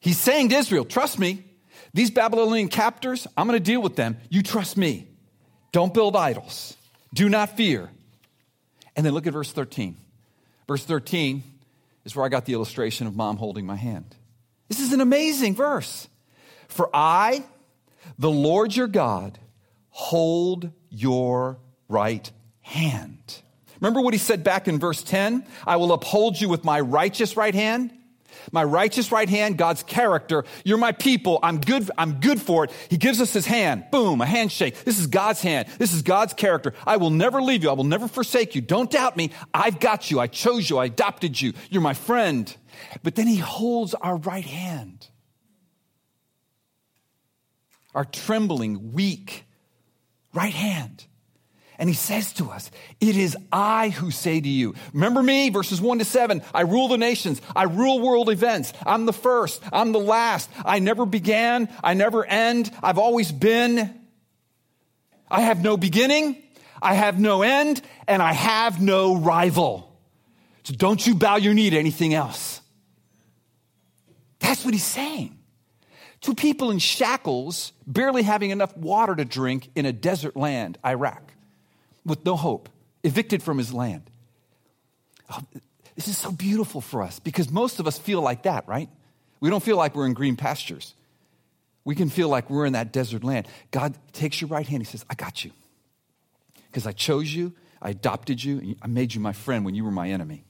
He's 0.00 0.18
saying 0.18 0.50
to 0.50 0.56
Israel, 0.56 0.84
Trust 0.84 1.18
me, 1.18 1.44
these 1.94 2.10
Babylonian 2.10 2.68
captors, 2.68 3.26
I'm 3.36 3.46
going 3.46 3.58
to 3.58 3.64
deal 3.64 3.80
with 3.80 3.96
them. 3.96 4.16
You 4.28 4.42
trust 4.42 4.76
me. 4.76 5.08
Don't 5.72 5.92
build 5.92 6.16
idols. 6.16 6.76
Do 7.14 7.28
not 7.28 7.56
fear. 7.56 7.90
And 8.96 9.04
then 9.04 9.12
look 9.12 9.26
at 9.26 9.32
verse 9.32 9.52
13. 9.52 9.96
Verse 10.66 10.84
13 10.84 11.42
is 12.04 12.16
where 12.16 12.24
I 12.24 12.28
got 12.28 12.44
the 12.46 12.52
illustration 12.52 13.06
of 13.06 13.16
mom 13.16 13.36
holding 13.36 13.66
my 13.66 13.76
hand. 13.76 14.14
This 14.68 14.80
is 14.80 14.92
an 14.92 15.00
amazing 15.00 15.54
verse. 15.54 16.08
For 16.68 16.90
I, 16.92 17.44
the 18.18 18.30
Lord 18.30 18.74
your 18.76 18.86
God, 18.86 19.38
hold 19.90 20.70
your 20.90 21.58
right 21.88 22.30
hand. 22.60 23.42
Remember 23.80 24.00
what 24.00 24.12
he 24.12 24.18
said 24.18 24.44
back 24.44 24.68
in 24.68 24.78
verse 24.78 25.02
10? 25.02 25.46
I 25.66 25.76
will 25.76 25.92
uphold 25.92 26.40
you 26.40 26.48
with 26.48 26.64
my 26.64 26.80
righteous 26.80 27.36
right 27.36 27.54
hand. 27.54 27.92
My 28.52 28.64
righteous 28.64 29.12
right 29.12 29.28
hand, 29.28 29.58
God's 29.58 29.82
character. 29.82 30.44
You're 30.64 30.78
my 30.78 30.92
people. 30.92 31.38
I'm 31.42 31.60
good. 31.60 31.90
I'm 31.98 32.20
good 32.20 32.40
for 32.40 32.64
it. 32.64 32.72
He 32.88 32.96
gives 32.96 33.20
us 33.20 33.32
his 33.32 33.46
hand. 33.46 33.86
Boom, 33.90 34.20
a 34.20 34.26
handshake. 34.26 34.84
This 34.84 34.98
is 34.98 35.06
God's 35.06 35.40
hand. 35.40 35.68
This 35.78 35.92
is 35.92 36.02
God's 36.02 36.34
character. 36.34 36.74
I 36.86 36.96
will 36.96 37.10
never 37.10 37.42
leave 37.42 37.62
you. 37.62 37.70
I 37.70 37.74
will 37.74 37.84
never 37.84 38.08
forsake 38.08 38.54
you. 38.54 38.60
Don't 38.60 38.90
doubt 38.90 39.16
me. 39.16 39.30
I've 39.52 39.80
got 39.80 40.10
you. 40.10 40.20
I 40.20 40.26
chose 40.26 40.68
you. 40.68 40.78
I 40.78 40.86
adopted 40.86 41.40
you. 41.40 41.52
You're 41.70 41.82
my 41.82 41.94
friend. 41.94 42.54
But 43.02 43.14
then 43.14 43.26
he 43.26 43.36
holds 43.36 43.94
our 43.94 44.16
right 44.16 44.44
hand. 44.44 45.08
Our 47.94 48.04
trembling, 48.04 48.92
weak 48.92 49.44
right 50.32 50.54
hand. 50.54 51.07
And 51.78 51.88
he 51.88 51.94
says 51.94 52.32
to 52.34 52.50
us, 52.50 52.70
It 53.00 53.16
is 53.16 53.36
I 53.52 53.90
who 53.90 54.10
say 54.10 54.40
to 54.40 54.48
you. 54.48 54.74
Remember 54.92 55.22
me, 55.22 55.48
verses 55.50 55.80
1 55.80 56.00
to 56.00 56.04
7. 56.04 56.42
I 56.52 56.62
rule 56.62 56.88
the 56.88 56.98
nations. 56.98 57.40
I 57.54 57.64
rule 57.64 58.00
world 58.00 58.28
events. 58.30 58.72
I'm 58.84 59.06
the 59.06 59.12
first. 59.12 59.62
I'm 59.72 59.92
the 59.92 60.00
last. 60.00 60.50
I 60.64 60.80
never 60.80 61.06
began. 61.06 61.68
I 61.82 61.94
never 61.94 62.26
end. 62.26 62.72
I've 62.82 62.98
always 62.98 63.30
been. 63.30 63.94
I 65.30 65.42
have 65.42 65.62
no 65.62 65.76
beginning. 65.76 66.42
I 66.82 66.94
have 66.94 67.20
no 67.20 67.42
end. 67.42 67.80
And 68.08 68.20
I 68.22 68.32
have 68.32 68.82
no 68.82 69.16
rival. 69.16 69.96
So 70.64 70.74
don't 70.74 71.06
you 71.06 71.14
bow 71.14 71.36
your 71.36 71.54
knee 71.54 71.70
to 71.70 71.78
anything 71.78 72.12
else. 72.12 72.60
That's 74.40 74.64
what 74.64 74.74
he's 74.74 74.84
saying. 74.84 75.38
Two 76.20 76.34
people 76.34 76.72
in 76.72 76.80
shackles, 76.80 77.72
barely 77.86 78.24
having 78.24 78.50
enough 78.50 78.76
water 78.76 79.14
to 79.14 79.24
drink 79.24 79.70
in 79.76 79.86
a 79.86 79.92
desert 79.92 80.36
land, 80.36 80.76
Iraq 80.84 81.27
with 82.08 82.24
no 82.24 82.36
hope, 82.36 82.68
evicted 83.02 83.42
from 83.42 83.58
his 83.58 83.72
land. 83.72 84.02
Oh, 85.30 85.40
this 85.94 86.08
is 86.08 86.16
so 86.16 86.30
beautiful 86.30 86.80
for 86.80 87.02
us 87.02 87.18
because 87.18 87.50
most 87.50 87.80
of 87.80 87.86
us 87.86 87.98
feel 87.98 88.20
like 88.20 88.44
that, 88.44 88.66
right? 88.68 88.88
We 89.40 89.50
don't 89.50 89.62
feel 89.62 89.76
like 89.76 89.94
we're 89.94 90.06
in 90.06 90.14
green 90.14 90.36
pastures. 90.36 90.94
We 91.84 91.94
can 91.94 92.10
feel 92.10 92.28
like 92.28 92.50
we're 92.50 92.66
in 92.66 92.74
that 92.74 92.92
desert 92.92 93.24
land. 93.24 93.48
God 93.70 93.94
takes 94.12 94.40
your 94.40 94.48
right 94.48 94.66
hand. 94.66 94.82
He 94.82 94.86
says, 94.86 95.04
I 95.08 95.14
got 95.14 95.44
you. 95.44 95.52
Because 96.66 96.86
I 96.86 96.92
chose 96.92 97.32
you, 97.32 97.52
I 97.80 97.90
adopted 97.90 98.42
you, 98.42 98.76
I 98.82 98.86
made 98.88 99.14
you 99.14 99.20
my 99.20 99.32
friend 99.32 99.64
when 99.64 99.74
you 99.74 99.84
were 99.84 99.90
my 99.90 100.10
enemy. 100.10 100.44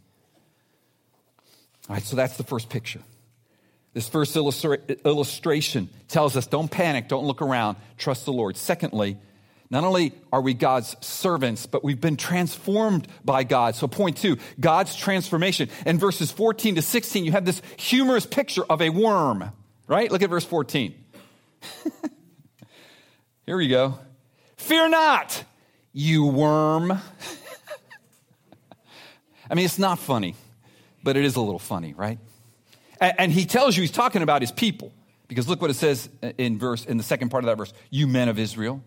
All 1.88 1.94
right, 1.94 2.02
so 2.02 2.16
that's 2.16 2.36
the 2.36 2.44
first 2.44 2.68
picture. 2.68 3.00
This 3.94 4.08
first 4.08 4.34
illustra- 4.36 5.02
illustration 5.04 5.88
tells 6.08 6.36
us 6.36 6.46
don't 6.46 6.70
panic, 6.70 7.08
don't 7.08 7.24
look 7.24 7.40
around, 7.40 7.78
trust 7.96 8.24
the 8.24 8.32
Lord. 8.32 8.56
Secondly, 8.56 9.16
not 9.70 9.84
only 9.84 10.14
are 10.32 10.40
we 10.40 10.54
God's 10.54 10.96
servants, 11.04 11.66
but 11.66 11.84
we've 11.84 12.00
been 12.00 12.16
transformed 12.16 13.06
by 13.24 13.44
God. 13.44 13.74
So, 13.74 13.86
point 13.86 14.16
two, 14.16 14.38
God's 14.58 14.96
transformation. 14.96 15.68
In 15.84 15.98
verses 15.98 16.30
14 16.32 16.76
to 16.76 16.82
16, 16.82 17.24
you 17.24 17.32
have 17.32 17.44
this 17.44 17.60
humorous 17.76 18.24
picture 18.24 18.64
of 18.68 18.80
a 18.80 18.88
worm, 18.88 19.52
right? 19.86 20.10
Look 20.10 20.22
at 20.22 20.30
verse 20.30 20.44
14. 20.44 20.94
Here 23.46 23.56
we 23.56 23.68
go. 23.68 23.98
Fear 24.56 24.88
not, 24.88 25.44
you 25.92 26.26
worm. 26.26 26.92
I 29.50 29.54
mean, 29.54 29.64
it's 29.64 29.78
not 29.78 29.98
funny, 29.98 30.34
but 31.02 31.16
it 31.16 31.24
is 31.24 31.36
a 31.36 31.40
little 31.40 31.58
funny, 31.58 31.94
right? 31.94 32.18
And, 33.00 33.14
and 33.18 33.32
he 33.32 33.44
tells 33.44 33.76
you 33.76 33.82
he's 33.82 33.90
talking 33.90 34.22
about 34.22 34.40
his 34.42 34.52
people. 34.52 34.92
Because 35.28 35.46
look 35.46 35.60
what 35.60 35.70
it 35.70 35.74
says 35.74 36.08
in 36.38 36.58
verse 36.58 36.86
in 36.86 36.96
the 36.96 37.02
second 37.02 37.28
part 37.28 37.44
of 37.44 37.48
that 37.48 37.58
verse, 37.58 37.74
you 37.90 38.06
men 38.06 38.30
of 38.30 38.38
Israel. 38.38 38.82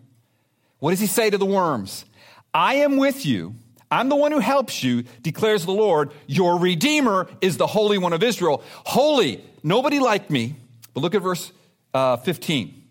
What 0.82 0.90
does 0.90 0.98
he 0.98 1.06
say 1.06 1.30
to 1.30 1.38
the 1.38 1.46
worms? 1.46 2.04
I 2.52 2.74
am 2.74 2.96
with 2.96 3.24
you. 3.24 3.54
I'm 3.88 4.08
the 4.08 4.16
one 4.16 4.32
who 4.32 4.40
helps 4.40 4.82
you, 4.82 5.04
declares 5.20 5.64
the 5.64 5.70
Lord. 5.70 6.10
Your 6.26 6.58
Redeemer 6.58 7.28
is 7.40 7.56
the 7.56 7.68
Holy 7.68 7.98
One 7.98 8.12
of 8.12 8.20
Israel. 8.20 8.64
Holy, 8.84 9.44
nobody 9.62 10.00
like 10.00 10.28
me. 10.28 10.56
But 10.92 11.02
look 11.02 11.14
at 11.14 11.22
verse 11.22 11.52
uh, 11.94 12.16
15. 12.16 12.82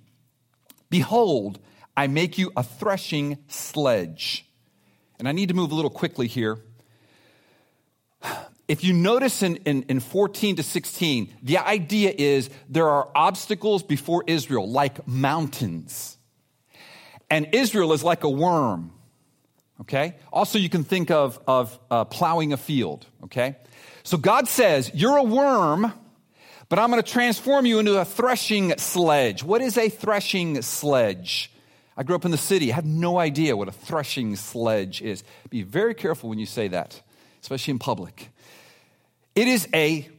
Behold, 0.90 1.60
I 1.98 2.08
make 2.08 2.38
you 2.38 2.54
a 2.56 2.64
threshing 2.64 3.40
sledge. 3.50 4.46
And 5.20 5.28
I 5.28 5.34
need 5.34 5.50
to 5.50 5.54
move 5.54 5.74
a 5.74 5.76
little 5.76 5.92
quickly 5.92 6.28
here. 6.28 6.60
If 8.70 8.86
you 8.86 8.94
notice 8.94 9.44
in, 9.44 9.58
in, 9.66 9.84
in 9.90 10.00
14 10.00 10.56
to 10.56 10.64
16, 10.64 11.34
the 11.44 11.58
idea 11.58 12.14
is 12.18 12.50
there 12.70 12.88
are 12.88 13.10
obstacles 13.14 13.84
before 13.84 14.24
Israel, 14.28 14.72
like 14.72 15.06
mountains. 15.06 16.18
And 17.32 17.48
Israel 17.54 17.94
is 17.94 18.04
like 18.04 18.26
a 18.26 18.30
worm, 18.30 18.92
okay? 19.80 20.18
Also, 20.34 20.60
you 20.60 20.68
can 20.68 20.84
think 20.84 21.10
of, 21.10 21.40
of 21.48 21.80
uh, 21.90 22.04
plowing 22.04 22.52
a 22.52 22.58
field, 22.58 23.08
okay? 23.24 23.56
So 24.04 24.18
God 24.18 24.50
says, 24.50 24.92
You're 24.94 25.16
a 25.16 25.24
worm, 25.24 25.94
but 26.68 26.78
I'm 26.78 26.92
going 26.92 27.02
to 27.02 27.10
transform 27.10 27.66
you 27.66 27.80
into 27.80 27.98
a 27.98 28.04
threshing 28.04 28.78
sledge. 28.78 29.44
What 29.44 29.62
is 29.62 29.78
a 29.78 29.88
threshing 29.88 30.62
sledge? 30.62 31.52
I 31.96 32.04
grew 32.04 32.18
up 32.18 32.26
in 32.26 32.32
the 32.32 32.38
city. 32.38 32.70
I 32.70 32.76
have 32.76 32.86
no 32.86 33.18
idea 33.18 33.56
what 33.56 33.70
a 33.70 33.72
threshing 33.72 34.36
sledge 34.36 35.02
is. 35.02 35.24
Be 35.50 35.64
very 35.64 35.94
careful 35.94 36.30
when 36.30 36.38
you 36.38 36.46
say 36.46 36.68
that, 36.68 37.02
especially 37.42 37.72
in 37.72 37.80
public. 37.80 38.30
It 39.36 39.48
is 39.48 39.70
a 39.74 40.10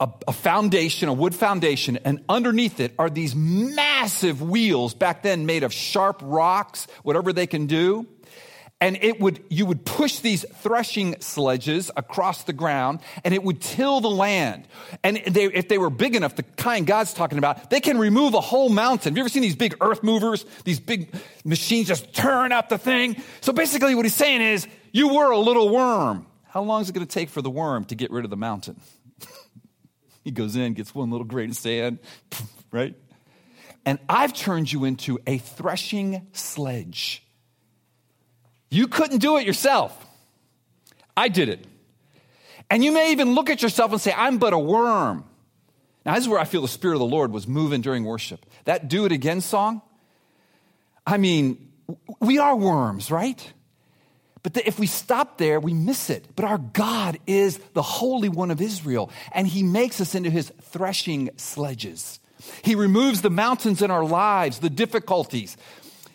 a, 0.00 0.08
a, 0.28 0.32
foundation, 0.32 1.08
a 1.08 1.12
wood 1.12 1.34
foundation, 1.34 1.98
and 2.04 2.22
underneath 2.28 2.80
it 2.80 2.94
are 2.98 3.08
these 3.08 3.34
massive 3.34 4.42
wheels 4.42 4.94
back 4.94 5.22
then 5.22 5.46
made 5.46 5.62
of 5.62 5.72
sharp 5.72 6.20
rocks, 6.22 6.86
whatever 7.02 7.32
they 7.32 7.46
can 7.46 7.66
do. 7.66 8.06
And 8.80 8.98
it 9.00 9.18
would, 9.20 9.42
you 9.48 9.64
would 9.66 9.86
push 9.86 10.18
these 10.18 10.44
threshing 10.56 11.18
sledges 11.20 11.90
across 11.96 12.42
the 12.42 12.52
ground 12.52 13.00
and 13.24 13.32
it 13.32 13.42
would 13.42 13.62
till 13.62 14.00
the 14.00 14.10
land. 14.10 14.66
And 15.02 15.22
they, 15.26 15.44
if 15.44 15.68
they 15.68 15.78
were 15.78 15.88
big 15.90 16.14
enough, 16.16 16.34
the 16.34 16.42
kind 16.42 16.86
God's 16.86 17.14
talking 17.14 17.38
about, 17.38 17.70
they 17.70 17.80
can 17.80 17.96
remove 17.96 18.34
a 18.34 18.40
whole 18.40 18.68
mountain. 18.68 19.12
Have 19.12 19.16
you 19.16 19.22
ever 19.22 19.30
seen 19.30 19.42
these 19.42 19.56
big 19.56 19.76
earth 19.80 20.02
movers? 20.02 20.44
These 20.64 20.80
big 20.80 21.14
machines 21.44 21.86
just 21.86 22.12
turn 22.12 22.52
up 22.52 22.68
the 22.68 22.76
thing. 22.76 23.22
So 23.40 23.54
basically 23.54 23.94
what 23.94 24.04
he's 24.04 24.14
saying 24.14 24.42
is, 24.42 24.66
you 24.92 25.14
were 25.14 25.30
a 25.30 25.38
little 25.38 25.70
worm. 25.70 26.26
How 26.48 26.62
long 26.62 26.82
is 26.82 26.90
it 26.90 26.92
going 26.92 27.06
to 27.06 27.12
take 27.12 27.30
for 27.30 27.42
the 27.42 27.50
worm 27.50 27.84
to 27.86 27.94
get 27.94 28.10
rid 28.10 28.24
of 28.24 28.30
the 28.30 28.36
mountain? 28.36 28.80
He 30.24 30.30
goes 30.30 30.56
in, 30.56 30.72
gets 30.72 30.94
one 30.94 31.10
little 31.10 31.26
grain 31.26 31.50
of 31.50 31.56
sand, 31.56 31.98
right? 32.72 32.94
And 33.86 33.98
I've 34.08 34.32
turned 34.32 34.72
you 34.72 34.84
into 34.84 35.18
a 35.26 35.38
threshing 35.38 36.26
sledge. 36.32 37.22
You 38.70 38.88
couldn't 38.88 39.18
do 39.18 39.36
it 39.36 39.46
yourself. 39.46 39.94
I 41.16 41.28
did 41.28 41.50
it. 41.50 41.66
And 42.70 42.82
you 42.82 42.92
may 42.92 43.12
even 43.12 43.34
look 43.34 43.50
at 43.50 43.62
yourself 43.62 43.92
and 43.92 44.00
say, 44.00 44.12
I'm 44.16 44.38
but 44.38 44.54
a 44.54 44.58
worm. 44.58 45.24
Now, 46.04 46.14
this 46.14 46.24
is 46.24 46.28
where 46.28 46.40
I 46.40 46.44
feel 46.44 46.62
the 46.62 46.68
Spirit 46.68 46.94
of 46.94 47.00
the 47.00 47.06
Lord 47.06 47.30
was 47.30 47.46
moving 47.46 47.82
during 47.82 48.04
worship. 48.04 48.44
That 48.64 48.88
Do 48.88 49.04
It 49.04 49.12
Again 49.12 49.42
song, 49.42 49.82
I 51.06 51.18
mean, 51.18 51.72
we 52.20 52.38
are 52.38 52.56
worms, 52.56 53.10
right? 53.10 53.52
But 54.44 54.54
the, 54.54 54.68
if 54.68 54.78
we 54.78 54.86
stop 54.86 55.38
there, 55.38 55.58
we 55.58 55.74
miss 55.74 56.10
it. 56.10 56.26
But 56.36 56.44
our 56.44 56.58
God 56.58 57.18
is 57.26 57.58
the 57.72 57.82
Holy 57.82 58.28
One 58.28 58.52
of 58.52 58.60
Israel, 58.60 59.10
and 59.32 59.48
He 59.48 59.64
makes 59.64 60.00
us 60.00 60.14
into 60.14 60.30
His 60.30 60.52
threshing 60.60 61.30
sledges. 61.36 62.20
He 62.62 62.74
removes 62.74 63.22
the 63.22 63.30
mountains 63.30 63.80
in 63.80 63.90
our 63.90 64.04
lives, 64.04 64.58
the 64.58 64.70
difficulties. 64.70 65.56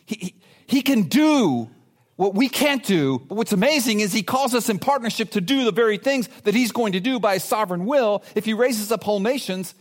He, 0.05 0.15
he, 0.15 0.35
he 0.67 0.81
can 0.83 1.03
do 1.03 1.69
what 2.17 2.35
we 2.35 2.49
can't 2.49 2.83
do. 2.83 3.17
But 3.17 3.35
what's 3.35 3.51
amazing 3.51 4.01
is 4.01 4.13
He 4.13 4.21
calls 4.21 4.53
us 4.53 4.69
in 4.69 4.77
partnership 4.77 5.31
to 5.31 5.41
do 5.41 5.65
the 5.65 5.71
very 5.71 5.97
things 5.97 6.29
that 6.43 6.53
He's 6.53 6.71
going 6.71 6.93
to 6.93 6.99
do 6.99 7.19
by 7.19 7.33
His 7.33 7.43
sovereign 7.43 7.87
will. 7.87 8.23
If 8.35 8.45
He 8.45 8.53
raises 8.53 8.91
up 8.91 9.03
whole 9.03 9.21
nations, 9.21 9.73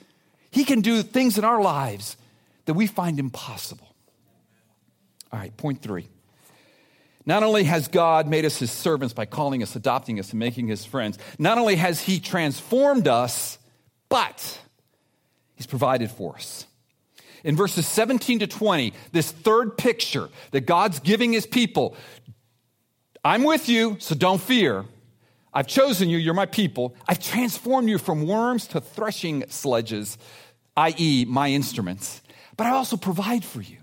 He 0.50 0.64
can 0.64 0.80
do 0.80 1.02
things 1.02 1.36
in 1.36 1.44
our 1.44 1.60
lives 1.60 2.16
that 2.64 2.72
we 2.72 2.86
find 2.86 3.20
impossible. 3.20 3.94
All 5.30 5.38
right, 5.38 5.54
point 5.54 5.82
three. 5.82 6.08
Not 7.28 7.42
only 7.42 7.64
has 7.64 7.88
God 7.88 8.26
made 8.26 8.46
us 8.46 8.56
his 8.56 8.72
servants 8.72 9.12
by 9.12 9.26
calling 9.26 9.62
us, 9.62 9.76
adopting 9.76 10.18
us, 10.18 10.30
and 10.30 10.38
making 10.38 10.68
his 10.68 10.86
friends, 10.86 11.18
not 11.38 11.58
only 11.58 11.76
has 11.76 12.00
he 12.00 12.20
transformed 12.20 13.06
us, 13.06 13.58
but 14.08 14.58
he's 15.54 15.66
provided 15.66 16.10
for 16.10 16.36
us. 16.36 16.66
In 17.44 17.54
verses 17.54 17.86
17 17.86 18.38
to 18.38 18.46
20, 18.46 18.94
this 19.12 19.30
third 19.30 19.76
picture 19.76 20.30
that 20.52 20.62
God's 20.62 21.00
giving 21.00 21.34
his 21.34 21.46
people 21.46 21.94
I'm 23.22 23.44
with 23.44 23.68
you, 23.68 23.96
so 23.98 24.14
don't 24.14 24.40
fear. 24.40 24.86
I've 25.52 25.66
chosen 25.66 26.08
you, 26.08 26.16
you're 26.16 26.32
my 26.32 26.46
people. 26.46 26.94
I've 27.06 27.18
transformed 27.22 27.90
you 27.90 27.98
from 27.98 28.26
worms 28.26 28.68
to 28.68 28.80
threshing 28.80 29.44
sledges, 29.50 30.16
i.e., 30.78 31.26
my 31.28 31.50
instruments. 31.50 32.22
But 32.56 32.68
I 32.68 32.70
also 32.70 32.96
provide 32.96 33.44
for 33.44 33.60
you. 33.60 33.76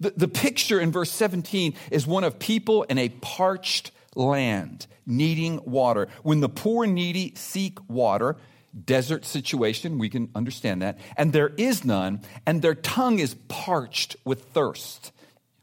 The, 0.00 0.12
the 0.16 0.28
picture 0.28 0.80
in 0.80 0.92
verse 0.92 1.10
17 1.10 1.74
is 1.90 2.06
one 2.06 2.24
of 2.24 2.38
people 2.38 2.82
in 2.84 2.98
a 2.98 3.08
parched 3.08 3.90
land 4.14 4.86
needing 5.06 5.60
water. 5.64 6.08
When 6.22 6.40
the 6.40 6.48
poor 6.48 6.84
and 6.84 6.94
needy 6.94 7.34
seek 7.36 7.78
water, 7.88 8.36
desert 8.84 9.24
situation, 9.24 9.98
we 9.98 10.08
can 10.08 10.30
understand 10.34 10.82
that, 10.82 10.98
and 11.16 11.32
there 11.32 11.52
is 11.56 11.84
none, 11.84 12.22
and 12.46 12.60
their 12.62 12.74
tongue 12.74 13.18
is 13.18 13.34
parched 13.48 14.16
with 14.24 14.44
thirst. 14.46 15.12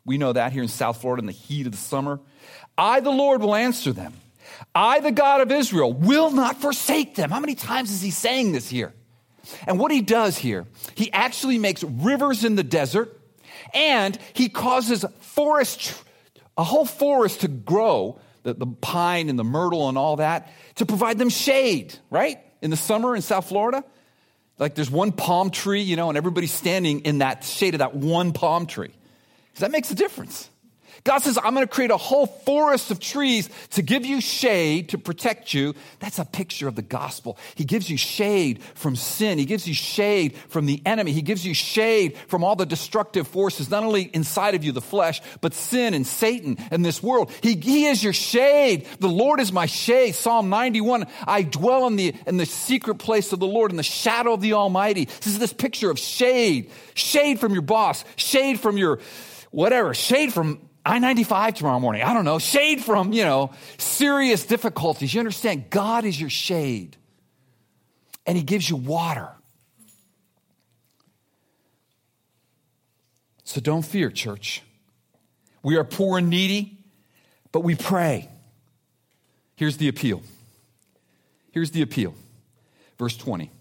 We 0.05 0.17
know 0.17 0.33
that 0.33 0.51
here 0.51 0.63
in 0.63 0.69
South 0.69 1.01
Florida 1.01 1.21
in 1.21 1.27
the 1.27 1.31
heat 1.31 1.65
of 1.65 1.73
the 1.73 1.77
summer. 1.77 2.19
I, 2.77 3.01
the 3.01 3.11
Lord, 3.11 3.41
will 3.41 3.55
answer 3.55 3.91
them. 3.91 4.13
I, 4.73 4.99
the 4.99 5.11
God 5.11 5.41
of 5.41 5.51
Israel, 5.51 5.93
will 5.93 6.31
not 6.31 6.61
forsake 6.61 7.15
them. 7.15 7.29
How 7.29 7.39
many 7.39 7.55
times 7.55 7.91
is 7.91 8.01
he 8.01 8.11
saying 8.11 8.51
this 8.51 8.69
here? 8.69 8.93
And 9.67 9.79
what 9.79 9.91
he 9.91 10.01
does 10.01 10.37
here, 10.37 10.65
he 10.95 11.11
actually 11.11 11.57
makes 11.57 11.83
rivers 11.83 12.43
in 12.43 12.55
the 12.55 12.63
desert 12.63 13.20
and 13.73 14.17
he 14.33 14.49
causes 14.49 15.05
forest, 15.19 15.93
a 16.57 16.63
whole 16.63 16.85
forest 16.85 17.41
to 17.41 17.47
grow, 17.47 18.19
the, 18.43 18.53
the 18.53 18.67
pine 18.67 19.29
and 19.29 19.39
the 19.39 19.43
myrtle 19.43 19.89
and 19.89 19.97
all 19.97 20.17
that, 20.17 20.51
to 20.75 20.85
provide 20.85 21.17
them 21.17 21.29
shade, 21.29 21.93
right? 22.09 22.39
In 22.61 22.69
the 22.69 22.77
summer 22.77 23.15
in 23.15 23.21
South 23.21 23.47
Florida. 23.47 23.83
Like 24.59 24.75
there's 24.75 24.91
one 24.91 25.11
palm 25.11 25.49
tree, 25.49 25.81
you 25.81 25.95
know, 25.95 26.09
and 26.09 26.17
everybody's 26.17 26.53
standing 26.53 26.99
in 26.99 27.19
that 27.19 27.43
shade 27.43 27.73
of 27.73 27.79
that 27.79 27.95
one 27.95 28.31
palm 28.31 28.67
tree. 28.67 28.91
Because 29.47 29.61
that 29.61 29.71
makes 29.71 29.89
a 29.89 29.95
difference. 29.95 30.50
God 31.03 31.19
says, 31.19 31.37
I'm 31.43 31.53
going 31.55 31.65
to 31.65 31.73
create 31.73 31.89
a 31.89 31.97
whole 31.97 32.27
forest 32.27 32.91
of 32.91 32.99
trees 32.99 33.49
to 33.71 33.81
give 33.81 34.05
you 34.05 34.21
shade, 34.21 34.89
to 34.89 34.97
protect 34.97 35.53
you. 35.53 35.73
That's 35.99 36.19
a 36.19 36.25
picture 36.25 36.67
of 36.67 36.75
the 36.75 36.83
gospel. 36.83 37.37
He 37.55 37.65
gives 37.65 37.89
you 37.89 37.97
shade 37.97 38.61
from 38.75 38.95
sin. 38.95 39.39
He 39.39 39.45
gives 39.45 39.67
you 39.67 39.73
shade 39.73 40.35
from 40.49 40.67
the 40.67 40.81
enemy. 40.85 41.11
He 41.11 41.23
gives 41.23 41.45
you 41.45 41.53
shade 41.53 42.17
from 42.27 42.43
all 42.43 42.55
the 42.55 42.65
destructive 42.65 43.27
forces, 43.27 43.69
not 43.69 43.83
only 43.83 44.03
inside 44.03 44.53
of 44.53 44.63
you, 44.63 44.71
the 44.71 44.81
flesh, 44.81 45.21
but 45.41 45.53
sin 45.53 45.93
and 45.93 46.05
Satan 46.05 46.57
and 46.69 46.85
this 46.85 47.01
world. 47.01 47.31
He, 47.41 47.55
he 47.55 47.85
is 47.85 48.03
your 48.03 48.13
shade. 48.13 48.87
The 48.99 49.09
Lord 49.09 49.39
is 49.39 49.51
my 49.51 49.65
shade. 49.65 50.13
Psalm 50.13 50.49
91. 50.49 51.07
I 51.25 51.41
dwell 51.41 51.87
in 51.87 51.95
the, 51.95 52.13
in 52.27 52.37
the 52.37 52.45
secret 52.45 52.95
place 52.95 53.33
of 53.33 53.39
the 53.39 53.47
Lord, 53.47 53.71
in 53.71 53.77
the 53.77 53.83
shadow 53.83 54.33
of 54.33 54.41
the 54.41 54.53
Almighty. 54.53 55.05
This 55.05 55.27
is 55.27 55.39
this 55.39 55.53
picture 55.53 55.89
of 55.89 55.97
shade. 55.97 56.69
Shade 56.93 57.39
from 57.39 57.53
your 57.53 57.63
boss. 57.63 58.05
Shade 58.17 58.59
from 58.59 58.77
your 58.77 58.99
whatever. 59.49 59.93
Shade 59.93 60.33
from 60.33 60.59
I 60.85 60.99
95 60.99 61.55
tomorrow 61.55 61.79
morning. 61.79 62.01
I 62.01 62.13
don't 62.13 62.25
know. 62.25 62.39
Shade 62.39 62.83
from, 62.83 63.13
you 63.13 63.23
know, 63.23 63.51
serious 63.77 64.45
difficulties. 64.45 65.13
You 65.13 65.19
understand? 65.19 65.69
God 65.69 66.05
is 66.05 66.19
your 66.19 66.29
shade, 66.29 66.97
and 68.25 68.35
He 68.35 68.43
gives 68.43 68.69
you 68.69 68.75
water. 68.75 69.29
So 73.43 73.59
don't 73.59 73.83
fear, 73.83 74.09
church. 74.09 74.63
We 75.61 75.75
are 75.75 75.83
poor 75.83 76.17
and 76.17 76.29
needy, 76.29 76.77
but 77.51 77.59
we 77.59 77.75
pray. 77.75 78.29
Here's 79.55 79.77
the 79.77 79.89
appeal. 79.89 80.23
Here's 81.51 81.71
the 81.71 81.81
appeal. 81.81 82.15
Verse 82.97 83.15
20. 83.17 83.51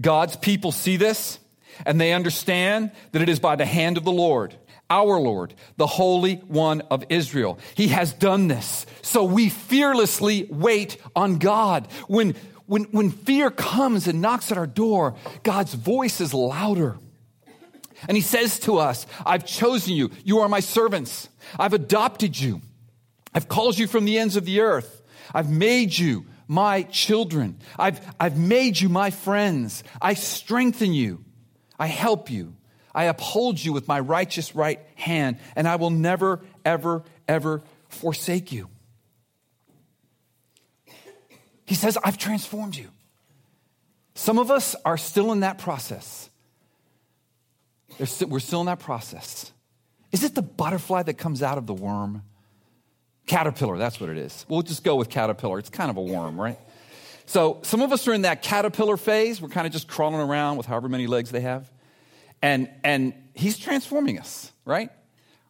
God's 0.00 0.36
people 0.36 0.72
see 0.72 0.96
this 0.96 1.38
and 1.86 2.00
they 2.00 2.12
understand 2.12 2.90
that 3.12 3.22
it 3.22 3.28
is 3.28 3.40
by 3.40 3.56
the 3.56 3.64
hand 3.64 3.96
of 3.96 4.04
the 4.04 4.12
Lord, 4.12 4.54
our 4.92 5.18
Lord, 5.18 5.54
the 5.78 5.86
Holy 5.86 6.36
One 6.36 6.82
of 6.82 7.04
Israel. 7.08 7.58
He 7.74 7.88
has 7.88 8.12
done 8.12 8.48
this. 8.48 8.84
So 9.00 9.24
we 9.24 9.48
fearlessly 9.48 10.46
wait 10.50 10.98
on 11.16 11.38
God. 11.38 11.88
When, 12.08 12.34
when, 12.66 12.84
when 12.84 13.10
fear 13.10 13.50
comes 13.50 14.06
and 14.06 14.20
knocks 14.20 14.52
at 14.52 14.58
our 14.58 14.66
door, 14.66 15.14
God's 15.42 15.72
voice 15.72 16.20
is 16.20 16.34
louder. 16.34 16.98
And 18.06 18.16
he 18.16 18.22
says 18.22 18.58
to 18.60 18.78
us, 18.78 19.06
I've 19.24 19.46
chosen 19.46 19.94
you. 19.94 20.10
You 20.24 20.40
are 20.40 20.48
my 20.48 20.60
servants. 20.60 21.28
I've 21.58 21.72
adopted 21.72 22.38
you. 22.38 22.60
I've 23.32 23.48
called 23.48 23.78
you 23.78 23.86
from 23.86 24.04
the 24.04 24.18
ends 24.18 24.36
of 24.36 24.44
the 24.44 24.60
earth. 24.60 25.02
I've 25.32 25.50
made 25.50 25.96
you 25.96 26.26
my 26.48 26.82
children. 26.82 27.58
I've, 27.78 28.00
I've 28.20 28.36
made 28.36 28.78
you 28.78 28.90
my 28.90 29.10
friends. 29.10 29.84
I 30.02 30.14
strengthen 30.14 30.92
you. 30.92 31.24
I 31.78 31.86
help 31.86 32.30
you. 32.30 32.54
I 32.94 33.04
uphold 33.04 33.62
you 33.62 33.72
with 33.72 33.88
my 33.88 34.00
righteous 34.00 34.54
right 34.54 34.80
hand, 34.94 35.38
and 35.56 35.66
I 35.66 35.76
will 35.76 35.90
never, 35.90 36.40
ever, 36.64 37.04
ever 37.26 37.62
forsake 37.88 38.52
you. 38.52 38.68
He 41.64 41.74
says, 41.74 41.96
I've 42.04 42.18
transformed 42.18 42.76
you. 42.76 42.90
Some 44.14 44.38
of 44.38 44.50
us 44.50 44.76
are 44.84 44.98
still 44.98 45.32
in 45.32 45.40
that 45.40 45.58
process. 45.58 46.28
we're 47.98 48.40
still 48.40 48.60
in 48.60 48.66
that 48.66 48.80
process. 48.80 49.52
Is 50.10 50.24
it 50.24 50.34
the 50.34 50.42
butterfly 50.42 51.04
that 51.04 51.14
comes 51.14 51.42
out 51.42 51.56
of 51.56 51.66
the 51.66 51.74
worm? 51.74 52.22
Caterpillar, 53.26 53.78
that's 53.78 54.00
what 54.00 54.10
it 54.10 54.18
is. 54.18 54.44
We'll 54.48 54.62
just 54.62 54.84
go 54.84 54.96
with 54.96 55.08
caterpillar. 55.08 55.58
It's 55.58 55.70
kind 55.70 55.90
of 55.90 55.96
a 55.96 56.02
worm, 56.02 56.38
right? 56.38 56.58
So 57.24 57.60
some 57.62 57.80
of 57.80 57.92
us 57.92 58.06
are 58.08 58.12
in 58.12 58.22
that 58.22 58.42
caterpillar 58.42 58.98
phase. 58.98 59.40
We're 59.40 59.48
kind 59.48 59.66
of 59.66 59.72
just 59.72 59.88
crawling 59.88 60.20
around 60.20 60.58
with 60.58 60.66
however 60.66 60.88
many 60.88 61.06
legs 61.06 61.30
they 61.30 61.40
have. 61.40 61.70
And, 62.42 62.68
and 62.82 63.14
he's 63.34 63.56
transforming 63.56 64.18
us, 64.18 64.52
right? 64.64 64.90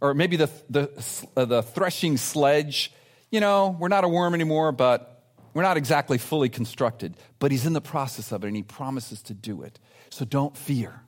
Or 0.01 0.15
maybe 0.15 0.37
the, 0.37 0.51
the, 0.69 0.91
uh, 1.37 1.45
the 1.47 1.63
threshing 1.63 2.19
sledge. 2.19 2.93
You 3.31 3.41
know, 3.41 3.77
we're 3.81 3.89
not 3.89 4.05
a 4.05 4.09
worm 4.09 4.35
anymore, 4.35 4.73
but 4.73 5.25
we're 5.55 5.63
not 5.63 5.77
exactly 5.77 6.19
fully 6.19 6.51
constructed. 6.51 7.17
But 7.39 7.51
he's 7.51 7.67
in 7.67 7.73
the 7.73 7.81
process 7.81 8.31
of 8.31 8.45
it, 8.45 8.49
and 8.49 8.57
he 8.57 8.63
promises 8.63 9.23
to 9.23 9.35
do 9.35 9.63
it. 9.63 9.79
So 10.11 10.25
don't 10.25 10.57
fear. 10.57 11.01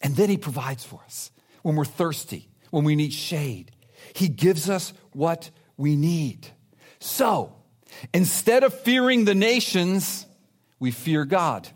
And 0.00 0.14
then 0.16 0.28
he 0.28 0.36
provides 0.36 0.84
for 0.84 1.00
us 1.04 1.30
when 1.62 1.76
we're 1.76 1.86
thirsty, 1.86 2.48
when 2.70 2.84
we 2.84 2.94
need 2.94 3.12
shade. 3.12 3.70
He 4.14 4.28
gives 4.28 4.68
us 4.68 4.92
what 5.12 5.50
we 5.78 5.96
need. 5.96 6.46
So, 6.98 7.54
instead 8.12 8.64
of 8.64 8.74
fearing 8.74 9.24
the 9.24 9.34
nations, 9.34 10.26
we 10.78 10.90
fear 10.90 11.24
God. 11.24 11.68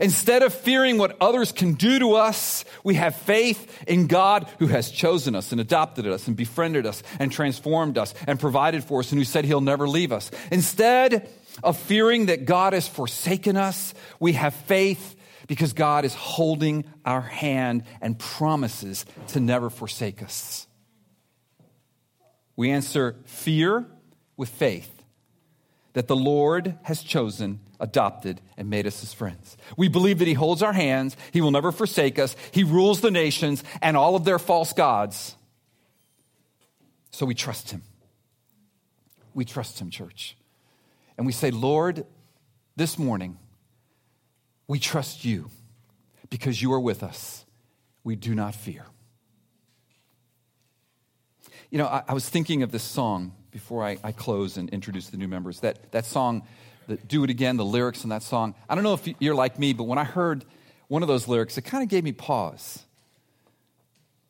Instead 0.00 0.42
of 0.42 0.52
fearing 0.54 0.98
what 0.98 1.16
others 1.20 1.52
can 1.52 1.74
do 1.74 1.98
to 1.98 2.14
us, 2.14 2.64
we 2.84 2.94
have 2.94 3.14
faith 3.16 3.84
in 3.86 4.06
God 4.06 4.48
who 4.58 4.66
has 4.66 4.90
chosen 4.90 5.34
us 5.34 5.52
and 5.52 5.60
adopted 5.60 6.06
us 6.06 6.26
and 6.26 6.36
befriended 6.36 6.86
us 6.86 7.02
and 7.18 7.30
transformed 7.32 7.98
us 7.98 8.14
and 8.26 8.40
provided 8.40 8.84
for 8.84 9.00
us 9.00 9.10
and 9.12 9.18
who 9.18 9.24
said 9.24 9.44
he'll 9.44 9.60
never 9.60 9.88
leave 9.88 10.12
us. 10.12 10.30
Instead 10.50 11.28
of 11.62 11.76
fearing 11.76 12.26
that 12.26 12.44
God 12.44 12.72
has 12.72 12.86
forsaken 12.88 13.56
us, 13.56 13.94
we 14.20 14.34
have 14.34 14.54
faith 14.54 15.16
because 15.46 15.72
God 15.72 16.04
is 16.04 16.14
holding 16.14 16.84
our 17.04 17.22
hand 17.22 17.84
and 18.00 18.18
promises 18.18 19.04
to 19.28 19.40
never 19.40 19.70
forsake 19.70 20.22
us. 20.22 20.66
We 22.54 22.70
answer 22.70 23.16
fear 23.24 23.86
with 24.36 24.48
faith 24.48 25.02
that 25.94 26.06
the 26.06 26.16
Lord 26.16 26.78
has 26.82 27.02
chosen, 27.02 27.60
adopted, 27.80 28.40
and 28.56 28.68
made 28.68 28.86
us 28.86 29.00
his 29.00 29.12
friends. 29.12 29.56
We 29.76 29.88
believe 29.88 30.18
that 30.18 30.28
he 30.28 30.34
holds 30.34 30.62
our 30.62 30.72
hands, 30.72 31.16
he 31.32 31.40
will 31.40 31.50
never 31.50 31.72
forsake 31.72 32.18
us, 32.18 32.34
he 32.50 32.64
rules 32.64 33.00
the 33.00 33.10
nations 33.10 33.62
and 33.80 33.96
all 33.96 34.16
of 34.16 34.24
their 34.24 34.38
false 34.38 34.72
gods. 34.72 35.36
So 37.10 37.26
we 37.26 37.34
trust 37.34 37.70
him. 37.70 37.82
We 39.34 39.44
trust 39.44 39.80
him, 39.80 39.90
church. 39.90 40.36
And 41.16 41.26
we 41.26 41.32
say, 41.32 41.50
Lord, 41.50 42.06
this 42.76 42.98
morning, 42.98 43.38
we 44.66 44.78
trust 44.78 45.24
you 45.24 45.50
because 46.30 46.60
you 46.62 46.72
are 46.72 46.80
with 46.80 47.02
us. 47.02 47.44
We 48.04 48.16
do 48.16 48.34
not 48.34 48.54
fear. 48.54 48.86
You 51.70 51.78
know, 51.78 51.86
I, 51.86 52.02
I 52.08 52.14
was 52.14 52.28
thinking 52.28 52.62
of 52.62 52.70
this 52.70 52.82
song 52.82 53.34
before 53.50 53.84
I, 53.84 53.98
I, 54.04 54.12
close 54.12 54.56
and 54.56 54.70
introduce 54.70 55.08
the 55.08 55.16
new 55.16 55.28
members. 55.28 55.60
That, 55.60 55.90
that 55.92 56.06
song, 56.06 56.46
the, 56.88 56.96
Do 56.96 57.22
It 57.22 57.30
Again, 57.30 57.56
the 57.56 57.64
lyrics 57.64 58.02
in 58.02 58.10
that 58.10 58.22
song. 58.22 58.54
I 58.68 58.74
don't 58.74 58.82
know 58.82 58.94
if 58.94 59.08
you're 59.20 59.34
like 59.34 59.58
me, 59.58 59.72
but 59.74 59.84
when 59.84 59.98
I 59.98 60.04
heard 60.04 60.44
one 60.88 61.02
of 61.02 61.08
those 61.08 61.28
lyrics, 61.28 61.56
it 61.56 61.62
kind 61.62 61.82
of 61.82 61.88
gave 61.88 62.02
me 62.02 62.12
pause. 62.12 62.82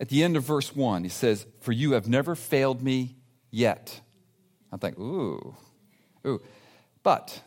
At 0.01 0.09
the 0.09 0.23
end 0.23 0.37
of 0.37 0.43
verse 0.43 0.75
one, 0.75 1.05
he 1.05 1.09
says, 1.09 1.47
For 1.61 1.73
you 1.73 1.93
have 1.93 2.09
never 2.09 2.35
failed 2.35 2.83
me 2.83 3.17
yet. 3.51 4.01
I 4.73 4.77
think, 4.77 4.99
ooh, 4.99 5.57
ooh. 6.27 6.43
But, 7.03 7.41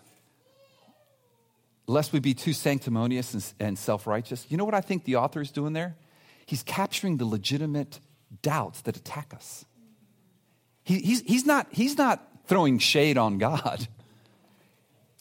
lest 1.88 2.14
we 2.14 2.20
be 2.20 2.34
too 2.34 2.54
sanctimonious 2.54 3.34
and, 3.34 3.54
and 3.60 3.78
self 3.78 4.08
righteous, 4.08 4.46
you 4.50 4.58
know 4.58 4.66
what 4.66 4.74
I 4.74 4.82
think 4.82 5.04
the 5.04 5.18
author 5.18 5.42
is 5.42 5.52
doing 5.52 5.74
there? 5.74 5.96
He's 6.46 6.64
capturing 6.64 7.18
the 7.18 7.26
legitimate 7.26 8.00
doubts 8.42 8.82
that 8.82 8.98
attack 8.98 9.34
us. 9.34 9.66
He, 10.84 11.00
he's, 11.00 11.22
he's, 11.22 11.46
not, 11.46 11.68
he's 11.72 11.98
not 11.98 12.26
throwing 12.48 12.80
shade 12.80 13.18
on 13.18 13.38
God. 13.38 13.88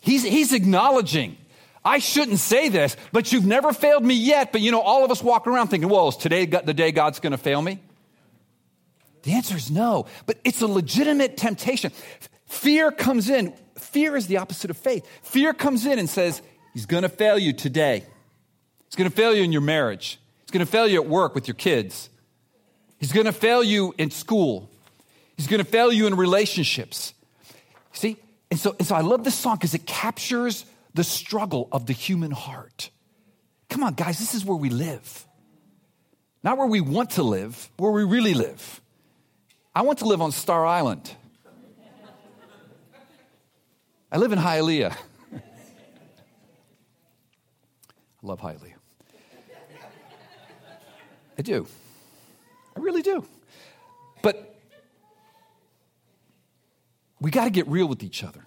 He's, 0.01 0.23
he's 0.23 0.53
acknowledging, 0.53 1.37
I 1.85 1.99
shouldn't 1.99 2.39
say 2.39 2.69
this, 2.69 2.97
but 3.13 3.33
you've 3.33 3.47
never 3.47 3.73
failed 3.73 4.05
me 4.05 4.15
yet. 4.15 4.53
But 4.53 4.63
you 4.63 4.71
know, 4.71 4.81
all 4.81 5.05
of 5.05 5.11
us 5.11 5.23
walk 5.23 5.47
around 5.47 5.69
thinking, 5.69 5.89
well, 5.89 6.09
is 6.09 6.17
today 6.17 6.47
the 6.47 6.75
day 6.75 6.91
God's 6.91 7.21
going 7.21 7.33
to 7.33 7.39
fail 7.39 7.61
me? 7.61 7.81
The 9.23 9.33
answer 9.33 9.57
is 9.57 9.71
no, 9.71 10.07
but 10.25 10.39
it's 10.45 10.63
a 10.63 10.67
legitimate 10.67 11.37
temptation. 11.37 11.93
Fear 12.47 12.93
comes 12.93 13.29
in. 13.29 13.53
Fear 13.77 14.17
is 14.17 14.27
the 14.27 14.39
opposite 14.39 14.71
of 14.71 14.77
faith. 14.77 15.07
Fear 15.23 15.55
comes 15.55 15.87
in 15.87 15.99
and 15.99 16.09
says, 16.09 16.43
He's 16.73 16.87
going 16.87 17.03
to 17.03 17.09
fail 17.09 17.39
you 17.39 17.53
today. 17.53 18.05
He's 18.87 18.95
going 18.95 19.11
to 19.11 19.15
fail 19.17 19.35
you 19.35 19.43
in 19.43 19.53
your 19.53 19.61
marriage. 19.61 20.19
He's 20.43 20.51
going 20.51 20.65
to 20.65 20.71
fail 20.71 20.87
you 20.87 21.03
at 21.03 21.09
work 21.09 21.35
with 21.35 21.49
your 21.49 21.55
kids. 21.55 22.11
He's 22.99 23.13
going 23.13 23.27
to 23.27 23.33
fail 23.33 23.63
you 23.63 23.95
in 23.99 24.11
school. 24.11 24.71
He's 25.37 25.47
going 25.47 25.63
to 25.63 25.71
fail 25.71 25.93
you 25.93 26.07
in 26.07 26.17
relationships. 26.17 27.15
See? 27.93 28.17
And 28.51 28.59
so, 28.59 28.75
and 28.79 28.87
so 28.87 28.95
I 28.95 29.01
love 29.01 29.25
this 29.25 29.35
song 29.35 29.57
because 29.57 29.75
it 29.75 29.87
captures 29.87 30.65
the 30.95 31.05
struggle 31.05 31.69
of 31.71 31.87
the 31.87 31.93
human 31.93 32.33
heart. 32.33 32.91
Come 33.69 33.85
on, 33.85 33.95
guys, 33.95 34.19
this 34.19 34.35
is 34.35 34.45
where 34.45 34.57
we 34.57 34.71
live. 34.71 35.27
Not 36.43 36.59
where 36.59 36.67
we 36.67 36.81
want 36.81 37.11
to 37.11 37.23
live, 37.23 37.71
where 37.77 37.93
we 37.93 38.03
really 38.03 38.35
live. 38.35 38.81
I 39.75 39.83
want 39.83 40.01
to 40.01 40.07
live 40.07 40.21
on 40.21 40.33
Star 40.33 40.67
Island. 40.67 41.15
I 44.11 44.17
live 44.17 44.33
in 44.33 44.39
Hialeah. 44.41 44.97
I 45.33 45.41
love 48.23 48.41
Hialeah. 48.41 48.75
I 51.39 51.43
do. 51.43 51.67
I 52.77 52.81
really 52.81 53.03
do. 53.03 53.25
But 54.23 54.50
we 57.21 57.31
got 57.31 57.45
to 57.45 57.51
get 57.51 57.69
real 57.69 57.87
with 57.87 58.03
each 58.03 58.25
other. 58.25 58.45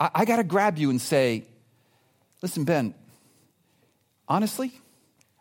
I, 0.00 0.10
I 0.14 0.24
got 0.24 0.36
to 0.36 0.44
grab 0.44 0.78
you 0.78 0.90
and 0.90 1.00
say, 1.00 1.44
listen, 2.42 2.64
Ben, 2.64 2.94
honestly, 4.26 4.72